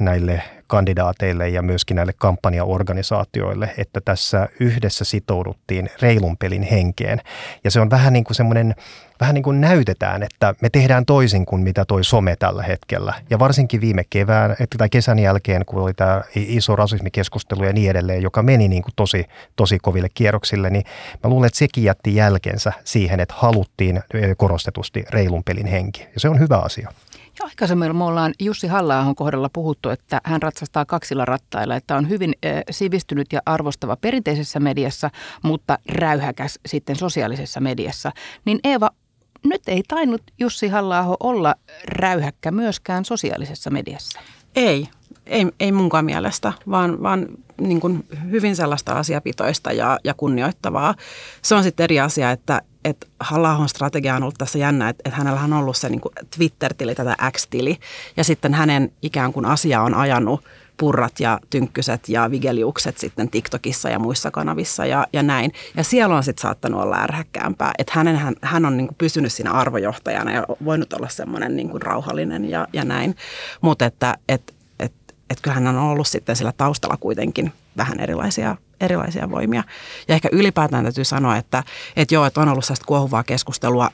näille 0.00 0.42
kandidaateille 0.70 1.48
ja 1.48 1.62
myöskin 1.62 1.94
näille 1.94 2.12
kampanjaorganisaatioille, 2.12 3.74
että 3.78 4.00
tässä 4.00 4.48
yhdessä 4.60 5.04
sitouduttiin 5.04 5.90
reilun 6.02 6.36
pelin 6.36 6.62
henkeen. 6.62 7.20
Ja 7.64 7.70
se 7.70 7.80
on 7.80 7.90
vähän 7.90 8.12
niin 8.12 8.24
kuin 8.24 8.36
semmoinen, 8.36 8.74
vähän 9.20 9.34
niin 9.34 9.42
kuin 9.42 9.60
näytetään, 9.60 10.22
että 10.22 10.54
me 10.62 10.70
tehdään 10.70 11.06
toisin 11.06 11.46
kuin 11.46 11.62
mitä 11.62 11.84
toi 11.84 12.04
some 12.04 12.36
tällä 12.36 12.62
hetkellä. 12.62 13.14
Ja 13.30 13.38
varsinkin 13.38 13.80
viime 13.80 14.04
kevään 14.10 14.56
tai 14.78 14.88
kesän 14.88 15.18
jälkeen, 15.18 15.64
kun 15.64 15.82
oli 15.82 15.94
tämä 15.94 16.22
iso 16.34 16.76
rasismikeskustelu 16.76 17.64
ja 17.64 17.72
niin 17.72 17.90
edelleen, 17.90 18.22
joka 18.22 18.42
meni 18.42 18.68
niin 18.68 18.82
kuin 18.82 18.94
tosi, 18.96 19.26
tosi 19.56 19.78
koville 19.78 20.08
kierroksille, 20.14 20.70
niin 20.70 20.84
mä 21.24 21.30
luulen, 21.30 21.46
että 21.46 21.58
sekin 21.58 21.84
jätti 21.84 22.14
jälkensä 22.14 22.72
siihen, 22.84 23.20
että 23.20 23.34
haluttiin 23.38 24.00
korostetusti 24.36 25.04
reilun 25.10 25.44
pelin 25.44 25.66
henki. 25.66 26.06
Ja 26.14 26.20
se 26.20 26.28
on 26.28 26.38
hyvä 26.38 26.58
asia. 26.58 26.92
Aikaisemmin 27.42 27.96
me 27.96 28.04
ollaan 28.04 28.34
Jussi 28.40 28.66
halla 28.66 29.12
kohdalla 29.16 29.50
puhuttu, 29.52 29.88
että 29.88 30.20
hän 30.24 30.42
ratsastaa 30.42 30.84
kaksilla 30.84 31.24
rattailla, 31.24 31.76
että 31.76 31.96
on 31.96 32.08
hyvin 32.08 32.34
äh, 32.44 32.62
sivistynyt 32.70 33.32
ja 33.32 33.40
arvostava 33.46 33.96
perinteisessä 33.96 34.60
mediassa, 34.60 35.10
mutta 35.42 35.78
räyhäkäs 35.88 36.58
sitten 36.66 36.96
sosiaalisessa 36.96 37.60
mediassa. 37.60 38.12
Niin 38.44 38.60
Eeva, 38.64 38.90
nyt 39.44 39.62
ei 39.66 39.82
tainnut 39.88 40.22
Jussi 40.40 40.68
halla 40.68 41.16
olla 41.20 41.54
räyhäkkä 41.84 42.50
myöskään 42.50 43.04
sosiaalisessa 43.04 43.70
mediassa. 43.70 44.20
Ei, 44.56 44.88
ei, 45.30 45.46
ei 45.60 45.72
munkaan 45.72 46.04
mielestä, 46.04 46.52
vaan, 46.70 47.02
vaan 47.02 47.26
niin 47.60 47.80
kuin 47.80 48.06
hyvin 48.30 48.56
sellaista 48.56 48.92
asiapitoista 48.92 49.72
ja, 49.72 49.98
ja 50.04 50.14
kunnioittavaa. 50.14 50.94
Se 51.42 51.54
on 51.54 51.62
sitten 51.62 51.84
eri 51.84 52.00
asia, 52.00 52.30
että, 52.30 52.62
että 52.84 53.06
halla 53.20 53.66
strategia 53.66 54.14
on 54.14 54.22
ollut 54.22 54.38
tässä 54.38 54.58
jännä, 54.58 54.88
että, 54.88 55.02
että 55.04 55.16
hänellä 55.16 55.40
on 55.40 55.52
ollut 55.52 55.76
se 55.76 55.88
niin 55.88 56.00
kuin 56.00 56.12
Twitter-tili, 56.36 56.94
tätä 56.94 57.16
X-tili, 57.30 57.78
ja 58.16 58.24
sitten 58.24 58.54
hänen 58.54 58.92
ikään 59.02 59.32
kuin 59.32 59.46
asia 59.46 59.82
on 59.82 59.94
ajanut 59.94 60.44
purrat 60.76 61.20
ja 61.20 61.40
tynkkyset 61.50 62.08
ja 62.08 62.30
vigeliukset 62.30 62.98
sitten 62.98 63.30
TikTokissa 63.30 63.88
ja 63.88 63.98
muissa 63.98 64.30
kanavissa 64.30 64.86
ja, 64.86 65.06
ja 65.12 65.22
näin. 65.22 65.52
Ja 65.76 65.84
siellä 65.84 66.16
on 66.16 66.22
sitten 66.22 66.42
saattanut 66.42 66.82
olla 66.82 66.96
ärhäkkäämpää, 66.96 67.72
että 67.78 67.92
hänen, 67.96 68.16
hän, 68.16 68.34
hän 68.42 68.66
on 68.66 68.76
niin 68.76 68.86
kuin 68.86 68.96
pysynyt 68.98 69.32
siinä 69.32 69.52
arvojohtajana 69.52 70.32
ja 70.32 70.46
voinut 70.64 70.92
olla 70.92 71.08
semmoinen 71.08 71.56
niin 71.56 71.82
rauhallinen 71.82 72.50
ja, 72.50 72.68
ja 72.72 72.84
näin. 72.84 73.16
Mutta 73.60 73.84
että 73.84 74.18
et, 74.28 74.54
et, 75.30 75.36
et 75.36 75.40
kyllähän 75.40 75.66
on 75.66 75.76
ollut 75.76 76.08
sitten 76.08 76.36
sillä 76.36 76.52
taustalla 76.52 76.96
kuitenkin 76.96 77.52
vähän 77.76 78.00
erilaisia 78.00 78.56
erilaisia 78.80 79.30
voimia. 79.30 79.64
Ja 80.08 80.14
ehkä 80.14 80.28
ylipäätään 80.32 80.84
täytyy 80.84 81.04
sanoa, 81.04 81.36
että, 81.36 81.62
että 81.96 82.14
joo, 82.14 82.26
että 82.26 82.40
on 82.40 82.48
ollut 82.48 82.64
sellaista 82.64 82.86
kuohuvaa 82.86 83.22
keskustelua 83.22 83.90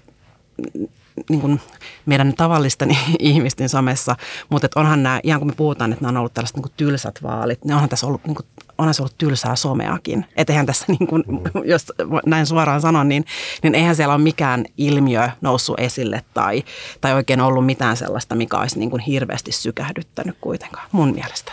niin 1.30 1.40
kuin 1.40 1.60
meidän 2.06 2.34
tavallisten 2.36 2.98
ihmisten 3.18 3.68
somessa, 3.68 4.16
mutta 4.48 4.66
että 4.66 4.80
onhan 4.80 5.02
nämä, 5.02 5.20
ihan 5.22 5.40
kun 5.40 5.48
me 5.48 5.54
puhutaan, 5.56 5.92
että 5.92 6.02
nämä 6.02 6.10
on 6.10 6.16
ollut 6.16 6.34
tällaiset 6.34 6.56
niin 6.56 6.62
kuin 6.62 6.72
tylsät 6.76 7.22
vaalit, 7.22 7.64
niin 7.64 7.74
onhan 7.74 7.88
tässä 7.88 8.06
ollut, 8.06 8.24
niin 8.24 8.34
kuin, 8.34 8.46
onhan 8.78 8.94
se 8.94 9.02
ollut 9.02 9.18
tylsää 9.18 9.56
someakin. 9.56 10.26
Että 10.36 10.52
eihän 10.52 10.66
tässä, 10.66 10.86
niin 10.88 11.06
kuin, 11.06 11.24
jos 11.64 11.92
näin 12.26 12.46
suoraan 12.46 12.80
sanon, 12.80 13.08
niin, 13.08 13.24
niin 13.62 13.74
eihän 13.74 13.96
siellä 13.96 14.14
ole 14.14 14.22
mikään 14.22 14.64
ilmiö 14.78 15.28
noussut 15.40 15.80
esille 15.80 16.22
tai, 16.34 16.64
tai 17.00 17.12
oikein 17.12 17.40
ollut 17.40 17.66
mitään 17.66 17.96
sellaista, 17.96 18.34
mikä 18.34 18.58
olisi 18.58 18.78
niin 18.78 18.90
kuin 18.90 19.00
hirveästi 19.00 19.52
sykähdyttänyt 19.52 20.36
kuitenkaan, 20.40 20.88
mun 20.92 21.14
mielestä. 21.14 21.52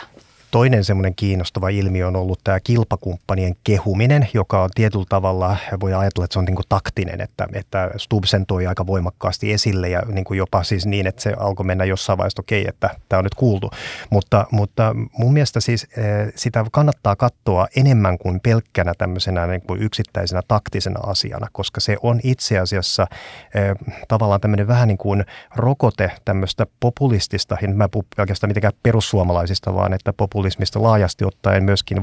Toinen 0.54 0.84
semmoinen 0.84 1.14
kiinnostava 1.14 1.68
ilmiö 1.68 2.06
on 2.06 2.16
ollut 2.16 2.40
tämä 2.44 2.60
kilpakumppanien 2.60 3.56
kehuminen, 3.64 4.28
joka 4.34 4.62
on 4.62 4.70
tietyllä 4.74 5.04
tavalla, 5.08 5.56
voi 5.80 5.94
ajatella, 5.94 6.24
että 6.24 6.32
se 6.32 6.38
on 6.38 6.44
niin 6.44 6.54
kuin 6.54 6.66
taktinen, 6.68 7.20
että, 7.20 7.48
että 7.52 7.90
Stubb 7.96 8.24
sen 8.24 8.46
toi 8.46 8.66
aika 8.66 8.86
voimakkaasti 8.86 9.52
esille 9.52 9.88
ja 9.88 10.02
niin 10.12 10.24
kuin 10.24 10.38
jopa 10.38 10.62
siis 10.62 10.86
niin, 10.86 11.06
että 11.06 11.22
se 11.22 11.32
alkoi 11.38 11.66
mennä 11.66 11.84
jossain 11.84 12.18
vaiheessa, 12.18 12.42
okei, 12.42 12.60
okay, 12.60 12.68
että 12.68 12.90
tämä 13.08 13.18
on 13.18 13.24
nyt 13.24 13.34
kuultu. 13.34 13.70
Mutta, 14.10 14.46
mutta 14.50 14.94
mun 15.18 15.32
mielestä 15.32 15.60
siis 15.60 15.86
eh, 15.96 16.32
sitä 16.34 16.64
kannattaa 16.72 17.16
katsoa 17.16 17.66
enemmän 17.76 18.18
kuin 18.18 18.40
pelkkänä 18.40 18.92
tämmöisenä 18.98 19.46
niin 19.46 19.62
kuin 19.62 19.82
yksittäisenä 19.82 20.42
taktisena 20.48 21.00
asiana, 21.00 21.46
koska 21.52 21.80
se 21.80 21.96
on 22.02 22.20
itse 22.22 22.58
asiassa 22.58 23.06
eh, 23.54 23.96
tavallaan 24.08 24.40
tämmöinen 24.40 24.68
vähän 24.68 24.88
niin 24.88 24.98
kuin 24.98 25.24
rokote 25.56 26.12
tämmöistä 26.24 26.66
populistista, 26.80 27.56
en 27.62 27.76
mä 27.76 27.88
puhu 27.88 28.06
pelkästään 28.16 28.50
mitenkään 28.50 28.72
perussuomalaisista, 28.82 29.74
vaan 29.74 29.92
että 29.92 30.12
populistisista 30.12 30.43
populismista 30.44 30.82
laajasti 30.82 31.24
ottaen 31.24 31.64
myöskin 31.64 31.98
e, 31.98 32.00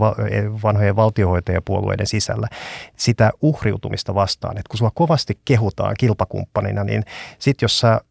vanhojen 0.64 0.96
valtiohoitajapuolueiden 0.96 2.08
sisällä 2.08 2.48
sitä 2.98 3.32
uhriutumista 3.42 4.16
vastaan. 4.16 4.58
Että 4.58 4.70
kun 4.70 4.78
sua 4.78 4.92
kovasti 4.96 5.40
kehutaan 5.46 5.96
kilpakumppanina, 6.00 6.84
niin 6.84 7.04
sit 7.40 7.62
jos 7.62 7.80
sä 7.80 8.02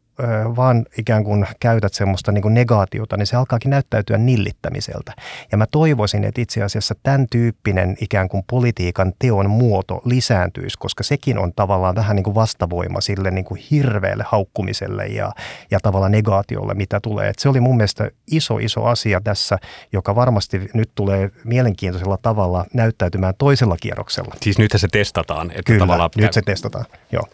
vaan 0.57 0.87
ikään 0.99 1.25
kuin 1.25 1.47
käytät 1.61 1.95
semmoista 1.95 2.33
niin 2.33 2.43
kuin 2.43 2.55
negaatiota, 2.55 3.17
niin 3.17 3.27
se 3.27 3.37
alkaakin 3.37 3.71
näyttäytyä 3.71 4.19
nillittämiseltä. 4.19 5.13
Ja 5.53 5.59
mä 5.59 5.67
toivoisin, 5.67 6.25
että 6.25 6.41
itse 6.41 6.63
asiassa 6.63 6.95
tämän 7.03 7.27
tyyppinen 7.31 7.97
ikään 8.01 8.29
kuin 8.29 8.45
politiikan 8.51 9.13
teon 9.19 9.51
muoto 9.51 10.03
lisääntyisi, 10.05 10.79
koska 10.79 11.03
sekin 11.03 11.39
on 11.39 11.53
tavallaan 11.53 11.95
vähän 11.95 12.17
niin 12.17 12.25
kuin 12.25 12.35
vastavoima 12.35 13.01
sille 13.01 13.31
niin 13.31 13.45
kuin 13.45 13.61
hirveälle 13.71 14.25
haukkumiselle 14.27 15.07
ja, 15.07 15.33
ja 15.71 15.79
tavallaan 15.83 16.13
negaatiolle, 16.13 16.75
mitä 16.75 17.01
tulee. 17.01 17.29
Et 17.29 17.39
se 17.39 17.49
oli 17.49 17.61
mun 17.61 17.77
mielestä 17.77 18.11
iso, 18.31 18.59
iso 18.59 18.85
asia 18.85 19.21
tässä, 19.21 19.59
joka 19.93 20.15
varmasti 20.15 20.71
nyt 20.75 20.91
tulee 20.95 21.31
mielenkiintoisella 21.45 22.19
tavalla 22.23 22.65
näyttäytymään 22.75 23.35
toisella 23.39 23.77
kierroksella. 23.81 24.35
Siis 24.41 24.59
nyt 24.59 24.71
se 24.77 24.89
testataan. 24.93 25.51
Että 25.51 25.63
Kyllä, 25.67 25.79
tavallaan... 25.79 26.11
nyt 26.17 26.33
se 26.33 26.43
testataan, 26.43 26.85
joo. 27.13 27.25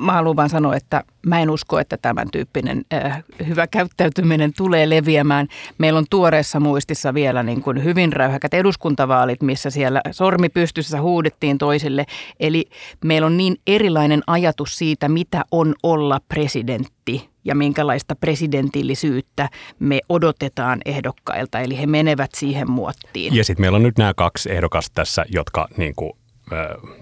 Mä, 0.00 0.12
haluan 0.12 0.36
vaan 0.36 0.48
sanoa, 0.48 0.76
että 0.76 1.04
mä 1.26 1.40
en 1.40 1.50
usko, 1.50 1.78
että 1.78 1.96
tämän 1.96 2.30
tyyppinen 2.32 2.84
äh, 2.94 3.24
hyvä 3.46 3.66
käyttäytyminen 3.66 4.52
tulee 4.56 4.90
leviämään. 4.90 5.48
Meillä 5.78 5.98
on 5.98 6.06
tuoreessa 6.10 6.60
muistissa 6.60 7.14
vielä 7.14 7.42
niin 7.42 7.62
kuin 7.62 7.84
hyvin 7.84 8.12
räyhäkät 8.12 8.54
eduskuntavaalit, 8.54 9.42
missä 9.42 9.70
siellä 9.70 10.00
sormi 10.10 10.48
pystyssä 10.48 11.00
huudettiin 11.00 11.58
toisille. 11.58 12.06
Eli 12.40 12.64
meillä 13.04 13.26
on 13.26 13.36
niin 13.36 13.56
erilainen 13.66 14.22
ajatus 14.26 14.78
siitä, 14.78 15.08
mitä 15.08 15.44
on 15.50 15.74
olla 15.82 16.20
presidentti 16.28 17.30
ja 17.44 17.54
minkälaista 17.54 18.16
presidentillisyyttä 18.16 19.48
me 19.78 20.00
odotetaan 20.08 20.80
ehdokkailta. 20.84 21.60
Eli 21.60 21.78
he 21.78 21.86
menevät 21.86 22.30
siihen 22.34 22.70
muottiin. 22.70 23.34
Ja 23.34 23.44
sitten 23.44 23.62
meillä 23.62 23.76
on 23.76 23.82
nyt 23.82 23.98
nämä 23.98 24.14
kaksi 24.14 24.52
ehdokasta 24.52 24.94
tässä, 24.94 25.24
jotka 25.28 25.68
niin 25.76 25.94
kuin, 25.96 26.12
äh, 26.52 26.99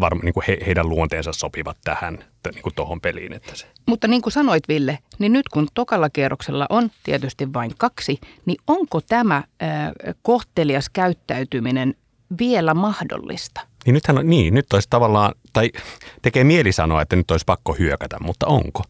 varma, 0.00 0.22
niin 0.22 0.34
kuin 0.34 0.44
he, 0.48 0.58
heidän 0.66 0.88
luonteensa 0.88 1.32
sopivat 1.32 1.76
tähän 1.84 2.24
niin 2.54 2.62
kuin 2.62 2.74
tohon 2.74 3.00
peliin. 3.00 3.32
Että 3.32 3.56
se. 3.56 3.66
Mutta 3.86 4.08
niin 4.08 4.22
kuin 4.22 4.32
sanoit 4.32 4.68
Ville, 4.68 4.98
niin 5.18 5.32
nyt 5.32 5.48
kun 5.48 5.68
tokalla 5.74 6.10
kierroksella 6.10 6.66
on 6.70 6.90
tietysti 7.02 7.52
vain 7.52 7.72
kaksi, 7.78 8.18
niin 8.46 8.56
onko 8.66 9.00
tämä 9.00 9.36
äh, 9.36 9.44
kohtelias 10.22 10.88
käyttäytyminen 10.88 11.94
vielä 12.38 12.74
mahdollista? 12.74 13.60
Niin 13.86 13.94
nythän 13.94 14.18
on, 14.18 14.30
niin, 14.30 14.54
nyt 14.54 14.72
olisi 14.72 14.88
tavallaan, 14.90 15.34
tai 15.58 15.70
tekee 16.22 16.44
mieli 16.44 16.72
sanoa, 16.72 17.02
että 17.02 17.16
nyt 17.16 17.30
olisi 17.30 17.46
pakko 17.46 17.72
hyökätä, 17.78 18.16
mutta 18.20 18.46
onko? 18.46 18.82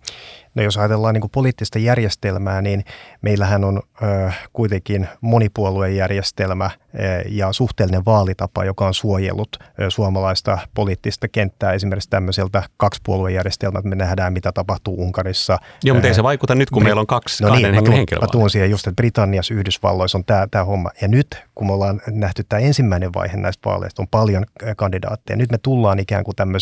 No 0.55 0.63
jos 0.63 0.77
ajatellaan 0.77 1.15
niin 1.15 1.31
poliittista 1.33 1.79
järjestelmää, 1.79 2.63
niin 2.63 2.85
meillähän 3.23 3.65
on 3.65 3.83
ö, 4.03 4.31
kuitenkin 4.53 5.09
monipuoluejärjestelmä 5.21 6.65
ö, 6.65 6.99
ja 7.29 7.53
suhteellinen 7.53 8.05
vaalitapa, 8.05 8.65
joka 8.65 8.87
on 8.87 8.95
suojellut 8.95 9.49
ö, 9.81 9.91
suomalaista 9.91 10.59
poliittista 10.75 11.29
kenttää 11.29 11.73
esimerkiksi 11.73 12.11
tämmöiseltä 12.11 12.63
kaksipuoluejärjestelmältä. 12.77 13.89
Me 13.89 13.95
nähdään, 13.95 14.33
mitä 14.33 14.53
tapahtuu 14.53 15.03
Unkarissa. 15.03 15.59
Joo, 15.85 15.95
mutta 15.95 16.09
ei 16.09 16.15
se 16.15 16.23
vaikuta 16.23 16.55
nyt, 16.55 16.71
kun 16.71 16.83
Brit- 16.83 16.85
meillä 16.85 17.01
on 17.01 17.07
kaksi 17.07 17.43
no 17.43 17.49
kahden 17.49 17.63
niin, 17.63 17.75
hengen 17.75 17.93
henkilöä. 17.93 18.21
Mä 18.21 18.27
tuun 18.33 18.51
siihen 18.51 18.71
just, 18.71 18.87
että 18.87 18.97
Britanniassa, 18.97 19.55
Yhdysvalloissa 19.55 20.19
on 20.19 20.25
tämä, 20.25 20.47
tämä 20.51 20.65
homma. 20.65 20.91
Ja 21.03 21.09
nyt, 21.09 21.43
kun 21.55 21.67
me 21.67 21.73
ollaan 21.73 22.01
nähty 22.07 22.45
tämä 22.49 22.61
ensimmäinen 22.61 23.15
vaihe 23.15 23.37
näistä 23.37 23.71
vaaleista, 23.71 24.03
on 24.03 24.09
paljon 24.11 24.45
kandidaatteja. 24.77 25.37
Nyt 25.37 25.51
me 25.51 25.59
tullaan 25.59 25.99
ikään 25.99 26.25
kuin 26.25 26.37
tämmöiseen 26.37 26.58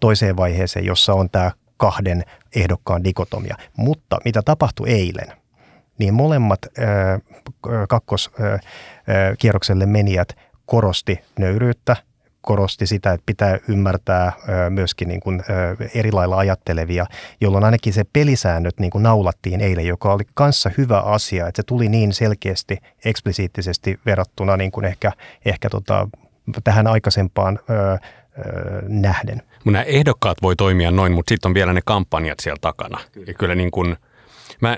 toiseen 0.00 0.36
vaiheeseen, 0.36 0.84
jossa 0.84 1.14
on 1.14 1.30
tämä 1.30 1.50
kahden 1.76 2.24
ehdokkaan 2.56 3.04
dikotomia. 3.04 3.56
Mutta 3.76 4.18
mitä 4.24 4.42
tapahtui 4.42 4.90
eilen, 4.90 5.32
niin 5.98 6.14
molemmat 6.14 6.60
kakkoskierrokselle 7.88 9.86
menijät 9.86 10.36
korosti 10.66 11.20
nöyryyttä, 11.38 11.96
korosti 12.40 12.86
sitä, 12.86 13.12
että 13.12 13.22
pitää 13.26 13.58
ymmärtää 13.68 14.32
myöskin 14.70 15.08
niin 15.08 15.20
kuin, 15.20 15.42
eri 15.94 16.12
lailla 16.12 16.38
ajattelevia, 16.38 17.06
jolloin 17.40 17.64
ainakin 17.64 17.92
se 17.92 18.04
pelisäännöt 18.12 18.80
niin 18.80 18.90
kuin 18.90 19.02
naulattiin 19.02 19.60
eilen, 19.60 19.86
joka 19.86 20.12
oli 20.12 20.24
kanssa 20.34 20.70
hyvä 20.78 21.00
asia, 21.00 21.48
että 21.48 21.62
se 21.62 21.66
tuli 21.66 21.88
niin 21.88 22.12
selkeästi, 22.12 22.78
eksplisiittisesti 23.04 24.00
verrattuna 24.06 24.56
niin 24.56 24.70
kuin 24.70 24.84
ehkä, 24.84 25.12
ehkä 25.44 25.70
tota, 25.70 26.08
tähän 26.64 26.86
aikaisempaan 26.86 27.58
nähden. 28.88 29.42
Nämä 29.64 29.82
ehdokkaat 29.82 30.38
voi 30.42 30.56
toimia 30.56 30.90
noin, 30.90 31.12
mutta 31.12 31.30
sitten 31.30 31.48
on 31.48 31.54
vielä 31.54 31.72
ne 31.72 31.80
kampanjat 31.84 32.40
siellä 32.40 32.58
takana. 32.60 32.98
Kyllä. 33.12 33.26
Ja 33.26 33.34
kyllä 33.34 33.54
niin 33.54 33.70
kuin, 33.70 33.96
mä 34.60 34.76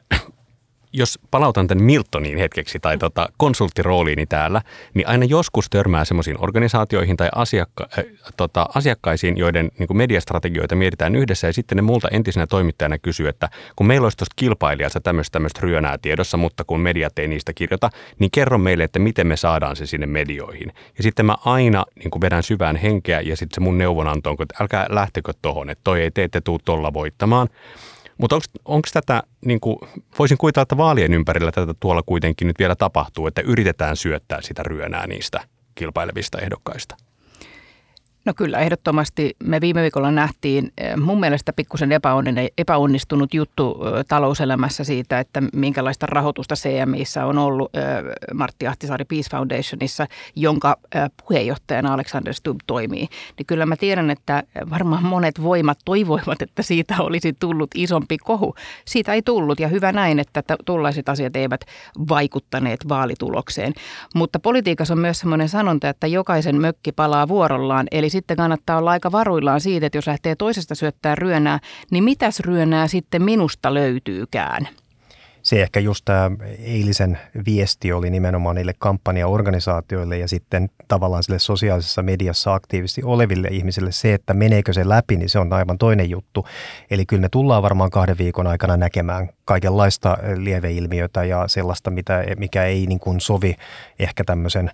jos 0.92 1.18
palautan 1.30 1.66
tämän 1.66 1.84
Miltoniin 1.84 2.38
hetkeksi 2.38 2.80
tai 2.80 2.98
tota 2.98 3.28
konsulttirooliini 3.36 4.26
täällä, 4.26 4.62
niin 4.94 5.08
aina 5.08 5.24
joskus 5.24 5.70
törmää 5.70 6.04
semmoisiin 6.04 6.36
organisaatioihin 6.40 7.16
tai 7.16 7.28
asiakka- 7.34 7.88
äh, 7.98 8.04
tota, 8.36 8.66
asiakkaisiin, 8.74 9.36
joiden 9.36 9.70
niin 9.78 9.96
mediastrategioita 9.96 10.76
mietitään 10.76 11.16
yhdessä 11.16 11.46
ja 11.46 11.52
sitten 11.52 11.76
ne 11.76 11.82
multa 11.82 12.08
entisenä 12.08 12.46
toimittajana 12.46 12.98
kysyy, 12.98 13.28
että 13.28 13.48
kun 13.76 13.86
meillä 13.86 14.04
olisi 14.04 14.18
tuosta 14.18 14.34
kilpailijasta 14.36 15.00
tämmöistä, 15.00 15.32
tämmöistä 15.32 15.60
ryönää 15.62 15.98
tiedossa, 15.98 16.36
mutta 16.36 16.64
kun 16.64 16.80
mediat 16.80 17.18
ei 17.18 17.28
niistä 17.28 17.52
kirjoita, 17.52 17.90
niin 18.18 18.30
kerro 18.30 18.58
meille, 18.58 18.84
että 18.84 18.98
miten 18.98 19.26
me 19.26 19.36
saadaan 19.36 19.76
se 19.76 19.86
sinne 19.86 20.06
medioihin. 20.06 20.72
Ja 20.96 21.02
sitten 21.02 21.26
mä 21.26 21.36
aina 21.44 21.84
niin 21.98 22.10
kuin 22.10 22.20
vedän 22.22 22.42
syvään 22.42 22.76
henkeä 22.76 23.20
ja 23.20 23.36
sitten 23.36 23.54
se 23.54 23.60
mun 23.60 23.78
neuvonanto 23.78 24.30
on, 24.30 24.36
että 24.40 24.54
älkää 24.60 24.86
lähtekö 24.88 25.32
tohon, 25.42 25.70
että 25.70 25.84
toi 25.84 26.02
ei 26.02 26.10
te 26.10 26.24
ette 26.24 26.40
tuu 26.40 26.58
tolla 26.64 26.92
voittamaan. 26.92 27.48
Mutta 28.20 28.38
onko 28.64 28.88
tätä, 28.92 29.22
niin 29.44 29.60
kuin, 29.60 29.76
voisin 30.18 30.38
kuvitella, 30.38 30.62
että 30.62 30.76
vaalien 30.76 31.14
ympärillä 31.14 31.52
tätä 31.52 31.74
tuolla 31.80 32.02
kuitenkin 32.06 32.46
nyt 32.46 32.58
vielä 32.58 32.76
tapahtuu, 32.76 33.26
että 33.26 33.40
yritetään 33.40 33.96
syöttää 33.96 34.42
sitä 34.42 34.62
ryönää 34.62 35.06
niistä 35.06 35.40
kilpailevista 35.74 36.38
ehdokkaista? 36.38 36.96
No 38.24 38.32
kyllä, 38.36 38.58
ehdottomasti 38.58 39.36
me 39.44 39.60
viime 39.60 39.82
viikolla 39.82 40.10
nähtiin 40.10 40.72
eh, 40.78 40.96
mun 40.96 41.20
mielestä 41.20 41.52
pikkusen 41.52 41.90
epäonnistunut 42.58 43.34
juttu 43.34 43.78
eh, 43.84 44.04
talouselämässä 44.08 44.84
siitä, 44.84 45.20
että 45.20 45.42
minkälaista 45.52 46.06
rahoitusta 46.06 46.54
CMIssä 46.54 47.26
on 47.26 47.38
ollut 47.38 47.76
eh, 47.76 47.82
Martti 48.34 48.66
Ahtisaari 48.66 49.04
Peace 49.04 49.30
Foundationissa, 49.30 50.06
jonka 50.36 50.76
puheenjohtajana 51.28 51.94
Alexander 51.94 52.34
Stubb 52.34 52.60
toimii. 52.66 53.08
Niin 53.38 53.46
kyllä 53.46 53.66
mä 53.66 53.76
tiedän, 53.76 54.10
että 54.10 54.42
varmaan 54.70 55.04
monet 55.04 55.42
voimat 55.42 55.78
toivoivat, 55.84 56.42
että 56.42 56.62
siitä 56.62 56.94
olisi 56.98 57.32
tullut 57.40 57.70
isompi 57.74 58.18
kohu. 58.18 58.54
Siitä 58.84 59.14
ei 59.14 59.22
tullut 59.22 59.60
ja 59.60 59.68
hyvä 59.68 59.92
näin, 59.92 60.18
että 60.18 60.42
tuollaiset 60.64 61.08
asiat 61.08 61.36
eivät 61.36 61.60
vaikuttaneet 62.08 62.88
vaalitulokseen. 62.88 63.72
Mutta 64.14 64.38
politiikassa 64.38 64.94
on 64.94 65.00
myös 65.00 65.18
sellainen 65.18 65.48
sanonta, 65.48 65.88
että 65.88 66.06
jokaisen 66.06 66.60
mökki 66.60 66.92
palaa 66.92 67.28
vuorollaan, 67.28 67.86
eli 67.90 68.09
sitten 68.10 68.36
kannattaa 68.36 68.78
olla 68.78 68.90
aika 68.90 69.12
varuillaan 69.12 69.60
siitä, 69.60 69.86
että 69.86 69.98
jos 69.98 70.06
lähtee 70.06 70.36
toisesta 70.36 70.74
syöttää 70.74 71.14
ryönää, 71.14 71.58
niin 71.90 72.04
mitäs 72.04 72.40
ryönää 72.40 72.88
sitten 72.88 73.22
minusta 73.22 73.74
löytyykään? 73.74 74.68
Se 75.42 75.62
ehkä 75.62 75.80
just 75.80 76.04
tämä 76.04 76.30
eilisen 76.58 77.18
viesti 77.46 77.92
oli 77.92 78.10
nimenomaan 78.10 78.56
niille 78.56 78.72
kampanjaorganisaatioille 78.78 80.18
ja 80.18 80.28
sitten 80.28 80.70
tavallaan 80.88 81.22
sille 81.22 81.38
sosiaalisessa 81.38 82.02
mediassa 82.02 82.54
aktiivisesti 82.54 83.02
oleville 83.04 83.48
ihmisille 83.48 83.92
se, 83.92 84.14
että 84.14 84.34
meneekö 84.34 84.72
se 84.72 84.88
läpi, 84.88 85.16
niin 85.16 85.28
se 85.28 85.38
on 85.38 85.52
aivan 85.52 85.78
toinen 85.78 86.10
juttu. 86.10 86.46
Eli 86.90 87.06
kyllä 87.06 87.20
me 87.20 87.28
tullaan 87.28 87.62
varmaan 87.62 87.90
kahden 87.90 88.18
viikon 88.18 88.46
aikana 88.46 88.76
näkemään 88.76 89.30
kaikenlaista 89.44 90.16
lieveilmiötä 90.36 91.24
ja 91.24 91.48
sellaista, 91.48 91.90
mitä, 91.90 92.24
mikä 92.36 92.64
ei 92.64 92.86
niin 92.86 93.00
kuin 93.00 93.20
sovi 93.20 93.54
ehkä 93.98 94.24
tämmöisen 94.24 94.70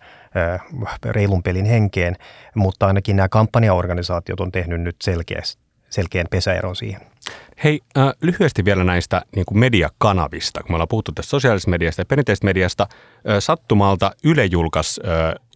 reilun 1.04 1.42
pelin 1.42 1.64
henkeen, 1.64 2.16
mutta 2.54 2.86
ainakin 2.86 3.16
nämä 3.16 3.28
kampanjaorganisaatiot 3.28 4.40
on 4.40 4.52
tehnyt 4.52 4.80
nyt 4.80 4.96
selkeästi 5.02 5.65
selkeän 5.90 6.26
pesäeron 6.30 6.76
siihen. 6.76 7.00
Hei, 7.64 7.80
äh, 7.98 8.12
lyhyesti 8.22 8.64
vielä 8.64 8.84
näistä 8.84 9.22
niin 9.36 9.46
kuin 9.46 9.58
mediakanavista, 9.58 10.60
kun 10.60 10.70
me 10.70 10.74
ollaan 10.74 10.88
puhuttu 10.88 11.12
tästä 11.12 11.30
sosiaalisesta 11.30 11.70
mediasta 11.70 12.00
ja 12.00 12.06
perinteisestä 12.06 12.44
mediasta. 12.44 12.86
Äh, 12.90 13.36
sattumalta 13.38 14.10
Yle 14.24 14.44
julkaisi 14.44 15.00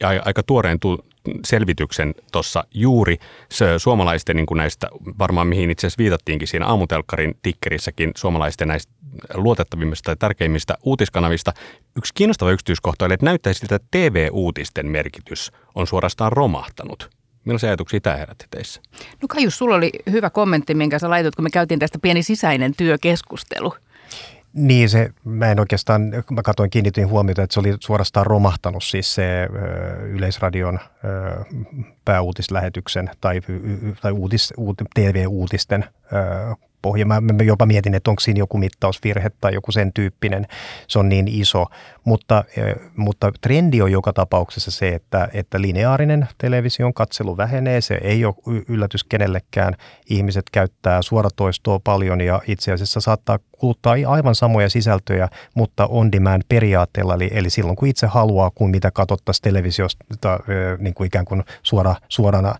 äh, 0.02 0.20
aika 0.24 0.42
tuoreen 0.42 0.80
tu- 0.80 1.04
selvityksen 1.44 2.14
tuossa 2.32 2.64
juuri 2.74 3.16
se, 3.50 3.78
suomalaisten 3.78 4.36
niin 4.36 4.46
kuin 4.46 4.56
näistä, 4.56 4.88
varmaan 5.18 5.46
mihin 5.46 5.70
itse 5.70 5.86
asiassa 5.86 5.98
viitattiinkin 5.98 6.48
siinä 6.48 6.66
aamutelkkarin 6.66 7.34
tikkerissäkin, 7.42 8.10
suomalaisten 8.16 8.68
näistä 8.68 8.92
luotettavimmista 9.34 10.04
tai 10.04 10.16
tärkeimmistä 10.16 10.78
uutiskanavista. 10.82 11.52
Yksi 11.96 12.14
kiinnostava 12.14 12.50
yksityiskohta 12.50 13.04
oli, 13.04 13.14
että 13.14 13.26
näyttäisi 13.26 13.58
siltä, 13.58 13.74
että 13.74 13.88
TV-uutisten 13.90 14.86
merkitys 14.86 15.52
on 15.74 15.86
suorastaan 15.86 16.32
romahtanut. 16.32 17.10
Millaisia 17.44 17.68
ajatuksia 17.68 18.00
tämä 18.00 18.16
herätti 18.16 18.46
teissä? 18.50 18.80
No 19.22 19.28
Kaius, 19.28 19.58
sulla 19.58 19.74
oli 19.74 19.90
hyvä 20.10 20.30
kommentti, 20.30 20.74
minkä 20.74 20.98
sä 20.98 21.10
laitot, 21.10 21.34
kun 21.34 21.44
me 21.44 21.50
käytiin 21.50 21.80
tästä 21.80 21.98
pieni 22.02 22.22
sisäinen 22.22 22.72
työkeskustelu. 22.76 23.74
Niin, 24.52 24.88
se, 24.88 25.10
mä 25.24 25.50
en 25.50 25.60
oikeastaan, 25.60 26.02
mä 26.30 26.42
katsoin, 26.42 26.70
kiinnitin 26.70 27.08
huomiota, 27.08 27.42
että 27.42 27.54
se 27.54 27.60
oli 27.60 27.76
suorastaan 27.80 28.26
romahtanut 28.26 28.84
siis 28.84 29.14
se 29.14 29.42
ö, 29.42 30.06
Yleisradion 30.06 30.78
ö, 30.78 31.44
pääuutislähetyksen 32.04 33.10
tai, 33.20 33.40
tai 34.02 34.12
uutis, 34.12 34.54
uut, 34.56 34.82
TV-uutisten 34.94 35.84
ö, 35.84 36.16
pohja. 36.82 37.06
Mä, 37.06 37.20
mä 37.20 37.42
jopa 37.42 37.66
mietin, 37.66 37.94
että 37.94 38.10
onko 38.10 38.20
siinä 38.20 38.38
joku 38.38 38.58
mittausvirhe 38.58 39.30
tai 39.40 39.54
joku 39.54 39.72
sen 39.72 39.92
tyyppinen. 39.92 40.46
Se 40.88 40.98
on 40.98 41.08
niin 41.08 41.28
iso. 41.28 41.66
Mutta, 42.04 42.44
mutta 42.96 43.32
trendi 43.40 43.82
on 43.82 43.92
joka 43.92 44.12
tapauksessa 44.12 44.70
se, 44.70 44.88
että, 44.88 45.28
että 45.32 45.60
lineaarinen 45.60 46.28
television 46.38 46.94
katselu 46.94 47.36
vähenee. 47.36 47.80
Se 47.80 47.94
ei 48.02 48.24
ole 48.24 48.34
yllätys 48.68 49.04
kenellekään. 49.04 49.74
Ihmiset 50.10 50.44
käyttää 50.52 51.02
suoratoistoa 51.02 51.80
paljon 51.84 52.20
ja 52.20 52.40
itse 52.46 52.72
asiassa 52.72 53.00
saattaa 53.00 53.38
kuluttaa 53.52 53.94
aivan 54.06 54.34
samoja 54.34 54.70
sisältöjä, 54.70 55.28
mutta 55.54 55.86
on 55.86 56.12
demand 56.12 56.42
periaatteella. 56.48 57.14
Eli, 57.14 57.30
eli 57.32 57.50
silloin 57.50 57.76
kun 57.76 57.88
itse 57.88 58.06
haluaa, 58.06 58.50
kuin 58.50 58.70
mitä 58.70 58.90
katsottaisiin 58.90 59.42
televisiosta 59.42 60.04
niin 60.78 60.94
kuin 60.94 61.06
ikään 61.06 61.24
kuin 61.24 61.44
suora, 61.62 61.94
suorana 62.08 62.54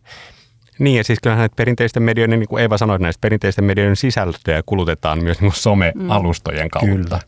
niin 0.81 0.97
ja 0.97 1.05
siis 1.05 1.19
kyllähän 1.23 1.41
näitä 1.41 1.57
perinteisten 1.57 2.03
medioiden, 2.03 2.39
niin 2.39 2.49
kuin 2.49 2.63
Eeva 2.63 2.79
sanoi, 2.79 2.99
näistä 2.99 3.21
perinteisten 3.21 3.65
medioiden 3.65 3.97
sisältöjä 3.97 4.63
kulutetaan 4.67 5.25
myös 5.25 5.41
niin 5.41 5.53
some-alustojen 5.53 6.67
mm. 6.67 6.71
kautta. 6.71 6.97
Kyllä. 6.97 7.21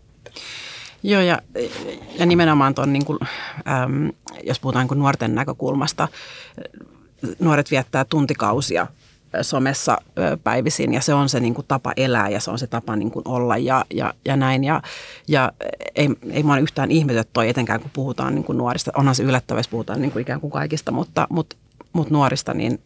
Joo, 1.03 1.21
ja, 1.21 1.39
ja 2.19 2.27
nimenomaan 2.27 2.75
tuon, 2.75 2.93
niin 2.93 3.05
kuin, 3.05 3.19
äm, 3.85 4.11
jos 4.45 4.61
puhutaan 4.61 4.87
niin 4.91 4.99
nuorten 4.99 5.35
näkökulmasta, 5.35 6.09
nuoret 7.39 7.71
viettää 7.71 8.05
tuntikausia 8.05 8.87
somessa 9.43 9.99
päivisin 10.45 10.95
ja 10.95 11.01
se 11.01 11.15
on 11.15 11.29
se 11.29 11.41
niin 11.41 11.55
kuin 11.55 11.67
tapa 11.69 11.93
elää 11.97 12.29
ja 12.29 12.41
se 12.41 12.51
on 12.51 12.59
se 12.59 12.67
tapa 12.67 12.97
niin 12.97 13.11
kuin 13.11 13.29
olla 13.29 13.57
ja, 13.57 13.85
ja, 13.95 14.15
ja 14.25 14.37
näin. 14.37 14.65
Ja, 14.65 14.83
ja 15.29 15.53
ei, 15.95 16.09
ei 16.31 16.43
ole 16.43 16.61
yhtään 16.61 16.91
ihmetyt 16.91 17.29
toi 17.33 17.49
etenkään 17.49 17.81
kun 17.81 17.91
puhutaan 17.93 18.35
niin 18.35 18.45
kuin 18.45 18.59
nuorista. 18.59 18.91
Onhan 18.97 19.15
se 19.15 19.23
yllättävää, 19.23 19.59
jos 19.59 19.69
puhutaan 19.69 20.03
niin 20.03 20.13
kuin 20.13 20.23
ikään 20.23 20.41
kuin 20.41 20.51
kaikista, 20.51 20.93
mutta, 20.93 21.27
mutta, 21.31 21.57
mutta 21.93 22.15
nuorista 22.15 22.55
niin 22.55 22.81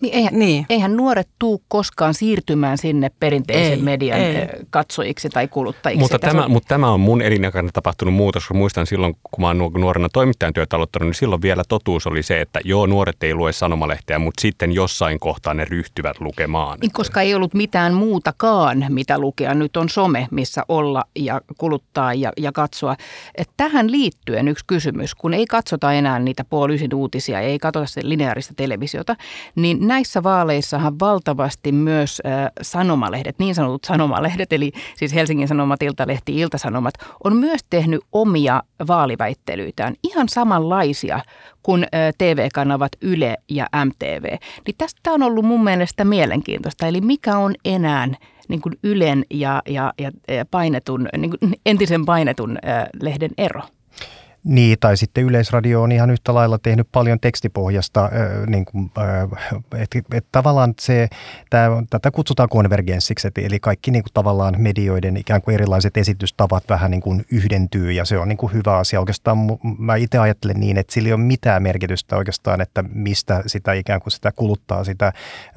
niin 0.00 0.14
eihän, 0.14 0.38
niin. 0.38 0.66
eihän 0.70 0.96
nuoret 0.96 1.28
tuu 1.38 1.62
koskaan 1.68 2.14
siirtymään 2.14 2.78
sinne 2.78 3.10
perinteisen 3.20 3.72
ei, 3.72 3.82
median 3.82 4.20
ei. 4.20 4.48
Katsojiksi 4.70 5.28
tai 5.28 5.48
kuluttajiksi. 5.48 6.00
Mutta 6.00 6.18
tämä, 6.18 6.44
on... 6.44 6.50
mutta 6.50 6.68
tämä 6.68 6.90
on 6.90 7.00
mun 7.00 7.22
elinaikana 7.22 7.68
tapahtunut 7.72 8.14
muutos, 8.14 8.48
kun 8.48 8.56
muistan 8.56 8.86
silloin, 8.86 9.16
kun 9.22 9.40
mä 9.40 9.46
oon 9.46 9.72
nuorena 9.78 10.08
toimittajan 10.12 10.52
työtä 10.54 10.76
aloittanut, 10.76 11.06
niin 11.06 11.14
silloin 11.14 11.42
vielä 11.42 11.62
totuus 11.68 12.06
oli 12.06 12.22
se, 12.22 12.40
että 12.40 12.60
joo, 12.64 12.86
nuoret 12.86 13.22
ei 13.22 13.34
lue 13.34 13.52
sanomalehteä, 13.52 14.18
mutta 14.18 14.40
sitten 14.40 14.72
jossain 14.72 15.20
kohtaa 15.20 15.54
ne 15.54 15.64
ryhtyvät 15.64 16.20
lukemaan. 16.20 16.78
Niin, 16.80 16.92
koska 16.92 17.20
ei 17.20 17.34
ollut 17.34 17.54
mitään 17.54 17.94
muutakaan, 17.94 18.86
mitä 18.88 19.18
lukea. 19.18 19.54
Nyt 19.54 19.76
on 19.76 19.88
some, 19.88 20.28
missä 20.30 20.62
olla 20.68 21.04
ja 21.16 21.40
kuluttaa 21.58 22.14
ja, 22.14 22.32
ja 22.36 22.52
katsoa. 22.52 22.96
Et 23.34 23.50
tähän 23.56 23.90
liittyen 23.92 24.48
yksi 24.48 24.64
kysymys, 24.66 25.14
kun 25.14 25.34
ei 25.34 25.46
katsota 25.46 25.92
enää 25.92 26.18
niitä 26.18 26.44
puolisin 26.44 26.94
uutisia, 26.94 27.40
ei 27.40 27.58
katsota 27.58 28.00
lineaarista 28.02 28.54
televisiota, 28.56 29.16
niin 29.54 29.87
näissä 29.88 30.22
vaaleissahan 30.22 30.98
valtavasti 31.00 31.72
myös 31.72 32.22
sanomalehdet, 32.62 33.38
niin 33.38 33.54
sanotut 33.54 33.84
sanomalehdet, 33.84 34.52
eli 34.52 34.72
siis 34.96 35.14
Helsingin 35.14 35.48
Sanomat, 35.48 35.82
Iltalehti, 35.82 36.40
Iltasanomat, 36.40 36.94
on 37.24 37.36
myös 37.36 37.60
tehnyt 37.70 38.00
omia 38.12 38.62
vaaliväittelyitään, 38.88 39.94
ihan 40.02 40.28
samanlaisia 40.28 41.20
kuin 41.62 41.86
TV-kanavat 42.18 42.92
Yle 43.02 43.36
ja 43.48 43.66
MTV. 43.84 44.24
Niin 44.66 44.74
tästä 44.78 45.12
on 45.12 45.22
ollut 45.22 45.44
mun 45.44 45.64
mielestä 45.64 46.04
mielenkiintoista, 46.04 46.86
eli 46.86 47.00
mikä 47.00 47.38
on 47.38 47.54
enää 47.64 48.08
niin 48.48 48.60
kuin 48.60 48.74
Ylen 48.82 49.24
ja, 49.30 49.62
ja, 49.68 49.92
ja 49.98 50.10
painetun, 50.50 51.08
niin 51.16 51.30
kuin 51.30 51.54
entisen 51.66 52.04
painetun 52.04 52.58
lehden 53.02 53.30
ero? 53.38 53.62
Niin, 54.44 54.76
tai 54.80 54.96
sitten 54.96 55.24
Yleisradio 55.24 55.82
on 55.82 55.92
ihan 55.92 56.10
yhtä 56.10 56.34
lailla 56.34 56.58
tehnyt 56.58 56.88
paljon 56.92 57.20
tekstipohjasta, 57.20 58.10
niin 58.46 58.64
kuin, 58.64 58.90
että 59.76 59.98
et 60.12 60.24
tavallaan 60.32 60.74
se, 60.80 61.08
tää, 61.50 61.70
tätä 61.90 62.10
kutsutaan 62.10 62.48
konvergenssiksi, 62.48 63.28
eli 63.36 63.60
kaikki 63.60 63.90
niin 63.90 64.02
kuin 64.02 64.12
tavallaan 64.12 64.54
medioiden 64.58 65.16
ikään 65.16 65.42
kuin 65.42 65.54
erilaiset 65.54 65.96
esitystavat 65.96 66.64
vähän 66.68 66.90
niin 66.90 67.00
kuin 67.00 67.24
yhdentyy 67.32 67.92
ja 67.92 68.04
se 68.04 68.18
on 68.18 68.28
niin 68.28 68.36
kuin 68.36 68.52
hyvä 68.52 68.76
asia. 68.76 69.00
Oikeastaan 69.00 69.38
mä 69.78 69.96
itse 69.96 70.18
ajattelen 70.18 70.60
niin, 70.60 70.78
että 70.78 70.92
sillä 70.92 71.06
ei 71.06 71.12
ole 71.12 71.20
mitään 71.20 71.62
merkitystä 71.62 72.16
oikeastaan, 72.16 72.60
että 72.60 72.84
mistä 72.92 73.42
sitä 73.46 73.72
ikään 73.72 74.00
kuin 74.00 74.12
sitä 74.12 74.32
kuluttaa 74.32 74.84
sitä 74.84 75.12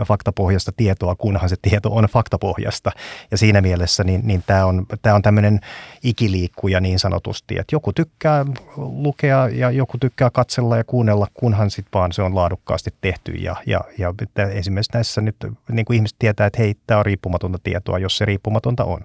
faktapohjasta 0.06 0.72
tietoa, 0.78 1.16
kunhan 1.16 1.50
se 1.50 1.56
tieto 1.62 1.90
on 1.92 2.06
faktapohjasta. 2.06 2.92
Ja 3.32 3.38
siinä 3.38 3.62
mielessä 3.62 4.04
niin, 4.04 4.22
niin 4.24 4.44
tämä 4.48 4.66
on, 4.66 4.86
tää 5.02 5.16
on 5.16 5.22
tämmöinen 5.22 5.60
ikiliikkuja 6.04 6.82
niin 6.82 7.00
sanotusti, 7.00 7.58
että 7.60 7.76
joku 7.76 7.94
tykkää 7.94 8.46
lukea 8.78 9.50
ja 9.50 9.72
joku 9.72 9.98
tykkää 9.98 10.30
katsella 10.30 10.78
ja 10.78 10.84
kuunnella, 10.84 11.28
kunhan 11.34 11.72
sitten 11.72 11.92
vaan 11.94 12.12
se 12.12 12.22
on 12.22 12.36
laadukkaasti 12.36 12.94
tehty. 13.02 13.32
Ja, 13.32 13.56
ja, 13.66 13.82
ja 13.98 14.14
esimerkiksi 14.54 14.92
näissä 14.94 15.22
nyt 15.22 15.36
niin 15.72 15.86
kuin 15.86 15.96
ihmiset 15.96 16.16
tietää, 16.20 16.48
että 16.48 16.60
hei, 16.60 16.76
tämä 16.88 17.00
on 17.00 17.06
riippumatonta 17.06 17.60
tietoa, 17.64 18.00
jos 18.00 18.18
se 18.18 18.26
riippumatonta 18.26 18.84
on. 18.84 19.02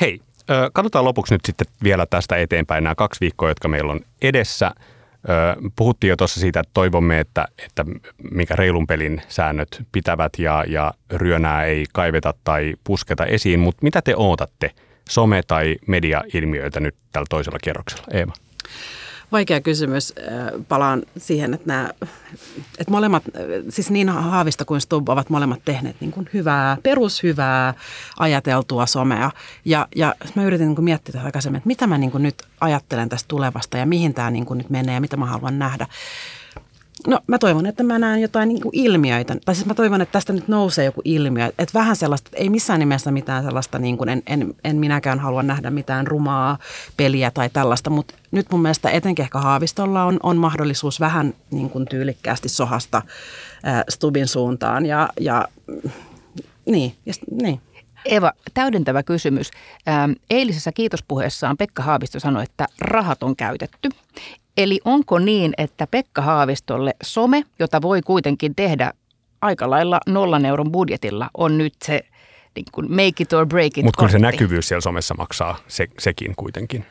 Hei, 0.00 0.20
katsotaan 0.72 1.04
lopuksi 1.04 1.34
nyt 1.34 1.44
sitten 1.46 1.66
vielä 1.82 2.06
tästä 2.06 2.36
eteenpäin 2.36 2.84
nämä 2.84 2.94
kaksi 2.94 3.20
viikkoa, 3.20 3.48
jotka 3.48 3.68
meillä 3.68 3.92
on 3.92 4.00
edessä. 4.22 4.70
Puhuttiin 5.76 6.08
jo 6.08 6.16
tuossa 6.16 6.40
siitä, 6.40 6.60
että 6.60 6.70
toivomme, 6.74 7.20
että, 7.20 7.48
että 7.64 7.84
mikä 8.30 8.56
reilun 8.56 8.86
pelin 8.86 9.22
säännöt 9.28 9.82
pitävät 9.92 10.32
ja, 10.38 10.64
ja 10.68 10.94
ryönää 11.10 11.64
ei 11.64 11.84
kaiveta 11.92 12.34
tai 12.44 12.74
pusketa 12.84 13.26
esiin, 13.26 13.60
mutta 13.60 13.78
mitä 13.82 14.02
te 14.02 14.14
ootatte– 14.16 14.70
some- 15.10 15.42
tai 15.46 15.76
media-ilmiöitä 15.86 16.80
nyt 16.80 16.94
tällä 17.12 17.26
toisella 17.30 17.58
kierroksella? 17.62 18.04
Eeva. 18.10 18.32
Vaikea 19.32 19.60
kysymys. 19.60 20.14
Palaan 20.68 21.02
siihen, 21.18 21.54
että, 21.54 21.66
nämä, 21.66 21.90
että 22.78 22.90
molemmat, 22.90 23.22
siis 23.68 23.90
niin 23.90 24.08
Haavista 24.08 24.64
kuin 24.64 24.80
Stubb 24.80 25.08
ovat 25.08 25.30
molemmat 25.30 25.60
tehneet 25.64 25.96
niin 26.00 26.10
kuin 26.10 26.28
hyvää, 26.34 26.76
perushyvää, 26.82 27.74
ajateltua 28.18 28.86
somea. 28.86 29.30
Ja, 29.64 29.88
ja 29.96 30.14
mä 30.34 30.44
yritin 30.44 30.66
niin 30.66 30.74
kuin 30.74 30.84
miettiä 30.84 31.12
tätä 31.12 31.24
aikaisemmin, 31.24 31.56
että 31.56 31.66
mitä 31.66 31.86
mä 31.86 31.98
niin 31.98 32.10
kuin 32.10 32.22
nyt 32.22 32.42
ajattelen 32.60 33.08
tästä 33.08 33.28
tulevasta 33.28 33.78
ja 33.78 33.86
mihin 33.86 34.14
tämä 34.14 34.30
niin 34.30 34.46
kuin 34.46 34.58
nyt 34.58 34.70
menee 34.70 34.94
ja 34.94 35.00
mitä 35.00 35.16
mä 35.16 35.26
haluan 35.26 35.58
nähdä. 35.58 35.86
No 37.06 37.20
mä 37.26 37.38
toivon, 37.38 37.66
että 37.66 37.82
mä 37.82 37.98
näen 37.98 38.20
jotain 38.20 38.48
niin 38.48 38.60
kuin 38.60 38.70
ilmiöitä. 38.72 39.36
Tai 39.44 39.54
siis 39.54 39.66
mä 39.66 39.74
toivon, 39.74 40.00
että 40.00 40.12
tästä 40.12 40.32
nyt 40.32 40.48
nousee 40.48 40.84
joku 40.84 41.02
ilmiö. 41.04 41.46
Että 41.46 41.78
vähän 41.78 41.96
sellaista, 41.96 42.30
ei 42.34 42.48
missään 42.50 42.80
nimessä 42.80 43.10
mitään 43.10 43.44
sellaista, 43.44 43.78
niin 43.78 43.98
kuin 43.98 44.08
en, 44.08 44.22
en, 44.26 44.54
en 44.64 44.76
minäkään 44.76 45.20
halua 45.20 45.42
nähdä 45.42 45.70
mitään 45.70 46.06
rumaa 46.06 46.58
peliä 46.96 47.30
tai 47.30 47.50
tällaista. 47.50 47.90
Mutta 47.90 48.14
nyt 48.30 48.46
mun 48.50 48.62
mielestä 48.62 48.90
etenkin 48.90 49.22
ehkä 49.22 49.38
Haavistolla 49.38 50.04
on, 50.04 50.20
on 50.22 50.36
mahdollisuus 50.36 51.00
vähän 51.00 51.34
niin 51.50 51.70
kuin 51.70 51.86
tyylikkäästi 51.86 52.48
sohasta 52.48 53.02
äh, 53.66 53.84
Stubin 53.88 54.28
suuntaan. 54.28 54.86
Ja, 54.86 55.08
ja 55.20 55.48
niin, 56.66 56.94
ja, 57.06 57.12
niin. 57.42 57.60
Eva, 58.04 58.32
täydentävä 58.54 59.02
kysymys. 59.02 59.50
Eilisessä 60.30 60.72
kiitospuheessaan 60.72 61.56
Pekka 61.56 61.82
Haavisto 61.82 62.20
sanoi, 62.20 62.42
että 62.42 62.66
rahat 62.80 63.22
on 63.22 63.36
käytetty. 63.36 63.88
Eli 64.56 64.80
onko 64.84 65.18
niin, 65.18 65.52
että 65.58 65.86
Pekka 65.86 66.22
Haavistolle 66.22 66.94
some, 67.02 67.44
jota 67.58 67.82
voi 67.82 68.02
kuitenkin 68.02 68.54
tehdä 68.54 68.92
aika 69.42 69.70
lailla 69.70 70.00
nollan 70.06 70.44
euron 70.46 70.72
budjetilla, 70.72 71.30
on 71.36 71.58
nyt 71.58 71.74
se 71.84 72.00
niin 72.56 72.66
kuin 72.72 72.90
make 72.90 73.12
it 73.20 73.32
or 73.32 73.46
break 73.46 73.78
it 73.78 73.84
Mutta 73.84 73.98
kyllä 73.98 74.12
se 74.12 74.18
näkyvyys 74.18 74.68
siellä 74.68 74.80
somessa 74.80 75.14
maksaa 75.14 75.56
se, 75.68 75.88
sekin 75.98 76.34
kuitenkin. 76.36 76.86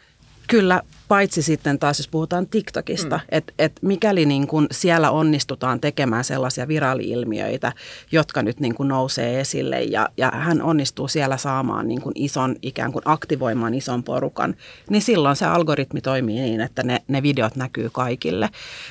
Kyllä, 0.54 0.82
paitsi 1.08 1.42
sitten 1.42 1.80
taas 1.80 2.00
jos 2.00 2.08
puhutaan 2.08 2.48
TikTokista, 2.48 3.16
mm. 3.16 3.24
että 3.30 3.54
et 3.60 3.80
mikäli 3.82 4.26
niin 4.26 4.48
kun 4.48 4.68
siellä 4.72 5.12
onnistutaan 5.12 5.80
tekemään 5.80 6.24
sellaisia 6.24 6.68
viraali-ilmiöitä, 6.68 7.72
jotka 8.12 8.42
nyt 8.44 8.60
niin 8.60 8.76
kun 8.76 8.88
nousee 8.88 9.40
esille 9.40 9.82
ja, 9.82 10.10
ja 10.18 10.32
hän 10.34 10.62
onnistuu 10.62 11.08
siellä 11.08 11.38
saamaan 11.38 11.88
niin 11.88 12.02
kun 12.02 12.12
ison, 12.16 12.56
ikään 12.62 12.92
kuin 12.92 13.02
aktivoimaan 13.06 13.74
ison 13.74 14.04
porukan, 14.04 14.56
niin 14.90 15.02
silloin 15.02 15.36
se 15.36 15.46
algoritmi 15.46 16.02
toimii 16.02 16.42
niin, 16.42 16.62
että 16.62 16.84
ne, 16.84 17.02
ne 17.08 17.24
videot 17.24 17.56
näkyy 17.56 17.90
kaikille. 17.90 18.50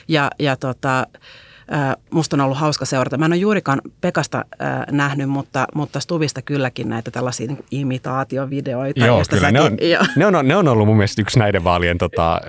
Ja, 0.09 0.31
ja 0.39 0.57
tota, 0.57 1.07
musta 2.11 2.37
on 2.37 2.41
ollut 2.41 2.59
hauska 2.59 2.85
seurata. 2.85 3.19
Mä 3.19 3.25
en 3.27 3.33
ole 3.33 3.41
juurikaan 3.41 3.81
Pekasta 4.01 4.39
äh, 4.63 4.69
nähnyt, 4.91 5.29
mutta, 5.29 5.67
mutta 5.75 6.01
Stuvista 6.01 6.43
kylläkin 6.43 6.89
näitä 6.89 7.11
tällaisia 7.11 7.47
niin 7.47 7.65
imitaatiovideoita. 7.71 9.07
Joo, 9.07 9.23
kyllä. 9.31 9.41
Säkin, 9.41 9.55
ne, 9.55 9.61
on, 9.61 9.77
jo. 9.91 9.99
ne, 10.17 10.27
on, 10.27 10.49
ne 10.49 10.57
on 10.57 10.69
ollut 10.69 10.87
mun 10.87 10.97
mielestä 10.97 11.23
yksi 11.23 11.39
näiden 11.39 11.65
vaalien 11.65 11.99
tota, 11.99 12.35
äh, 12.35 12.41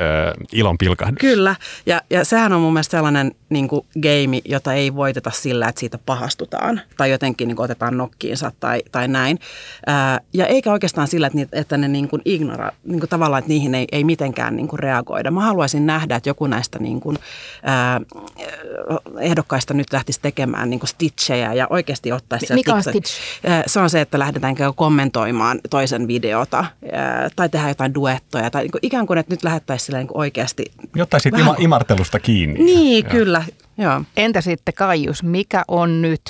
ilon 0.52 0.78
pilkahdus. 0.78 1.18
Kyllä, 1.20 1.56
ja, 1.86 2.02
ja 2.10 2.26
sehän 2.26 2.54
on 2.54 2.62
mun 2.62 2.74
mielestä 2.74 2.98
sellainen 2.98 3.32
niin 3.50 3.68
kuin 3.68 3.86
game, 4.02 4.42
jota 4.46 4.74
ei 4.74 4.96
voiteta 4.96 5.32
sillä, 5.32 5.68
että 5.68 5.80
siitä 5.80 5.98
pahastutaan 6.06 6.82
tai 6.98 7.12
jotenkin 7.12 7.48
niin 7.48 7.56
kuin 7.56 7.64
otetaan 7.64 7.98
nokkiinsa 7.98 8.52
tai, 8.60 8.82
tai 8.92 9.08
näin. 9.08 9.40
Ää, 9.88 10.20
ja 10.34 10.46
eikä 10.46 10.72
oikeastaan 10.72 11.08
sillä, 11.08 11.28
että, 11.28 11.38
niitä, 11.38 11.60
että 11.60 11.78
ne 11.78 11.88
niin 11.88 12.08
kuin 12.08 12.22
ignora, 12.26 12.72
niin 12.84 13.00
kuin 13.00 13.10
tavallaan, 13.10 13.40
että 13.40 13.50
niihin 13.50 13.76
ei, 13.76 13.88
ei 13.92 14.04
mitenkään 14.04 14.56
niin 14.56 14.68
kuin 14.68 14.80
reagoida. 14.80 15.32
Mä 15.32 15.42
haluaisin 15.42 15.86
nähdä, 15.86 16.16
että 16.16 16.30
joku 16.30 16.48
näistä 16.48 16.80
niin 16.80 17.00
kuin, 17.00 17.18
ää, 17.64 18.02
ehdokkaista 19.20 19.74
nyt 19.74 19.94
lähtisi 19.94 20.20
tekemään 20.22 20.70
niin 20.70 20.80
stitchejä 20.86 21.54
ja 21.54 21.68
oikeasti 21.70 22.12
ottaisi... 22.12 22.54
Mikä 22.54 22.76
on 22.76 22.84
stitch? 22.84 23.20
Se 23.66 23.80
on 23.80 23.90
se, 23.90 24.02
että 24.02 24.20
lähdetään 24.20 24.56
kommentoimaan 24.76 25.60
toisen 25.70 26.08
videota 26.08 26.66
tai 27.36 27.50
tehdään 27.50 27.70
jotain 27.70 27.94
duettoja 27.94 28.52
tai 28.52 28.62
niin 28.62 28.72
kuin 28.72 28.80
ikään 28.82 29.08
kuin, 29.08 29.20
että 29.20 29.34
nyt 29.34 29.44
lähettäisiin 29.44 29.98
niin 29.98 30.08
oikeasti... 30.14 30.66
Jotain 30.96 31.22
siitä 31.22 31.38
vähän... 31.38 31.56
imartelusta 31.62 32.20
kiinni. 32.20 32.64
Niin, 32.64 33.04
ja. 33.04 33.10
kyllä. 33.10 33.44
Joo. 33.78 34.02
Entä 34.18 34.42
sitten 34.42 34.74
Kaius, 34.74 35.24
mikä 35.24 35.64
on 35.68 36.02
nyt 36.02 36.22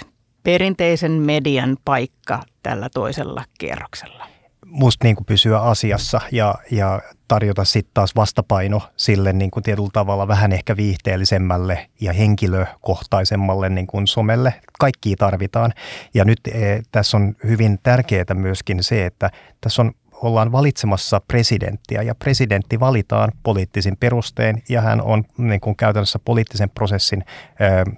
perinteisen 0.44 1.12
median 1.12 1.78
paikka 1.86 2.44
tällä 2.64 2.90
toisella 2.94 3.46
kierroksella? 3.58 4.33
Musta 4.74 5.08
niin 5.08 5.16
kuin 5.16 5.26
pysyä 5.26 5.60
asiassa 5.60 6.22
ja, 6.32 6.56
ja 6.72 7.02
tarjota 7.28 7.66
sitten 7.66 7.94
taas 7.94 8.16
vastapaino 8.16 8.82
sille 8.96 9.34
niin 9.34 9.52
kuin 9.52 9.64
tietyllä 9.64 9.90
tavalla 9.94 10.28
vähän 10.28 10.52
ehkä 10.52 10.78
viihteellisemmälle 10.78 11.90
ja 12.02 12.14
henkilökohtaisemmalle 12.14 13.70
niin 13.70 13.88
kuin 13.88 14.08
somelle. 14.08 14.54
Kaikki 14.80 15.16
tarvitaan. 15.16 15.74
Ja 16.14 16.26
nyt 16.26 16.40
e, 16.48 16.82
tässä 16.92 17.18
on 17.18 17.36
hyvin 17.44 17.80
tärkeää 17.84 18.34
myöskin 18.34 18.84
se, 18.84 19.06
että 19.06 19.30
tässä 19.62 19.82
on 19.82 19.92
ollaan 20.24 20.52
valitsemassa 20.52 21.22
presidenttiä 21.28 22.02
ja 22.02 22.16
presidentti 22.16 22.80
valitaan 22.80 23.32
poliittisin 23.44 23.98
perustein 24.00 24.64
ja 24.70 24.82
hän 24.82 25.02
on 25.02 25.24
niin 25.38 25.62
kuin 25.62 25.76
käytännössä 25.76 26.20
poliittisen 26.26 26.70
prosessin, 26.70 27.24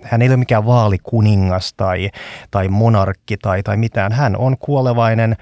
hän 0.04 0.22
ei 0.22 0.28
ole 0.28 0.38
mikään 0.38 0.66
vaalikuningas 0.66 1.74
tai, 1.74 2.10
tai 2.52 2.68
monarkki 2.68 3.38
tai, 3.38 3.64
tai 3.64 3.78
mitään. 3.78 4.12
Hän 4.12 4.38
on 4.38 4.58
kuolevainen 4.58 5.36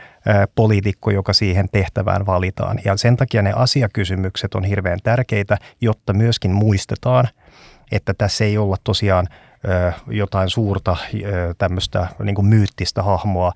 poliitikko, 0.55 1.11
joka 1.11 1.33
siihen 1.33 1.69
tehtävään 1.71 2.25
valitaan 2.25 2.79
ja 2.85 2.97
sen 2.97 3.17
takia 3.17 3.41
ne 3.41 3.53
asiakysymykset 3.55 4.55
on 4.55 4.63
hirveän 4.63 4.99
tärkeitä, 5.03 5.57
jotta 5.81 6.13
myöskin 6.13 6.51
muistetaan, 6.51 7.27
että 7.91 8.13
tässä 8.13 8.45
ei 8.45 8.57
olla 8.57 8.75
tosiaan 8.83 9.27
jotain 10.07 10.49
suurta 10.49 10.97
tämmöistä 11.57 12.07
niin 12.23 12.45
myyttistä 12.45 13.03
hahmoa 13.03 13.51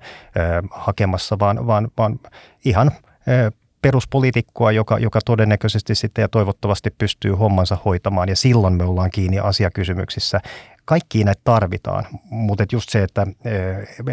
hakemassa, 0.70 1.38
vaan, 1.38 1.66
vaan, 1.66 1.88
vaan 1.98 2.20
ihan 2.64 2.92
peruspoliitikkoa, 3.82 4.72
joka, 4.72 4.98
joka 4.98 5.20
todennäköisesti 5.24 5.94
sitten 5.94 6.22
ja 6.22 6.28
toivottavasti 6.28 6.90
pystyy 6.90 7.32
hommansa 7.32 7.78
hoitamaan 7.84 8.28
ja 8.28 8.36
silloin 8.36 8.74
me 8.74 8.84
ollaan 8.84 9.10
kiinni 9.10 9.38
asiakysymyksissä. 9.38 10.40
Kaikki 10.88 11.24
näitä 11.24 11.40
tarvitaan, 11.44 12.04
mutta 12.30 12.64
just 12.72 12.88
se, 12.88 13.02
että 13.02 13.26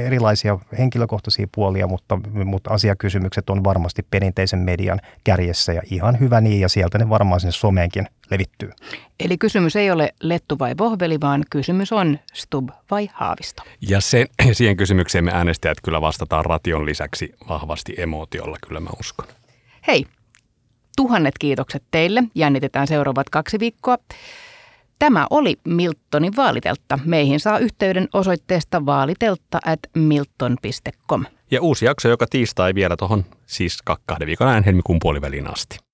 erilaisia 0.05 0.59
henkilökohtaisia 0.77 1.47
puolia, 1.55 1.87
mutta, 1.87 2.19
mutta 2.45 2.73
asiakysymykset 2.73 3.49
on 3.49 3.63
varmasti 3.63 4.05
perinteisen 4.11 4.59
median 4.59 4.99
kärjessä 5.23 5.73
ja 5.73 5.81
ihan 5.91 6.19
hyvä 6.19 6.41
niin 6.41 6.61
ja 6.61 6.69
sieltä 6.69 6.97
ne 6.97 7.09
varmaan 7.09 7.39
sinne 7.39 7.51
someenkin 7.51 8.07
levittyy. 8.31 8.71
Eli 9.19 9.37
kysymys 9.37 9.75
ei 9.75 9.91
ole 9.91 10.13
Lettu 10.21 10.59
vai 10.59 10.75
Vohveli, 10.77 11.21
vaan 11.21 11.43
kysymys 11.49 11.91
on 11.91 12.19
Stub 12.33 12.69
vai 12.91 13.09
Haavisto. 13.13 13.63
Ja 13.81 14.01
se, 14.01 14.25
siihen 14.53 14.77
kysymykseen 14.77 15.23
me 15.23 15.31
äänestäjät 15.33 15.77
kyllä 15.83 16.01
vastataan 16.01 16.45
ration 16.45 16.85
lisäksi 16.85 17.35
vahvasti 17.49 17.93
emootiolla, 17.97 18.57
kyllä 18.67 18.79
mä 18.79 18.89
uskon. 18.99 19.27
Hei, 19.87 20.05
tuhannet 20.97 21.37
kiitokset 21.39 21.83
teille. 21.91 22.23
Jännitetään 22.35 22.87
seuraavat 22.87 23.29
kaksi 23.29 23.59
viikkoa. 23.59 23.97
Tämä 24.99 25.27
oli 25.29 25.55
Miltonin 25.67 26.35
vaaliteltta. 26.35 26.99
Meihin 27.05 27.39
saa 27.39 27.59
yhteyden 27.59 28.07
osoitteesta 28.13 28.85
vaaliteltta 28.85 29.59
at 29.65 29.79
milton.com. 29.95 31.25
Ja 31.51 31.61
uusi 31.61 31.85
jakso 31.85 32.09
joka 32.09 32.25
tiistai 32.29 32.75
vielä 32.75 32.97
tuohon 32.97 33.25
siis 33.45 33.77
kahden 34.05 34.27
viikon 34.27 34.47
ajan 34.47 34.63
helmikuun 34.63 34.99
puoliväliin 35.01 35.53
asti. 35.53 35.84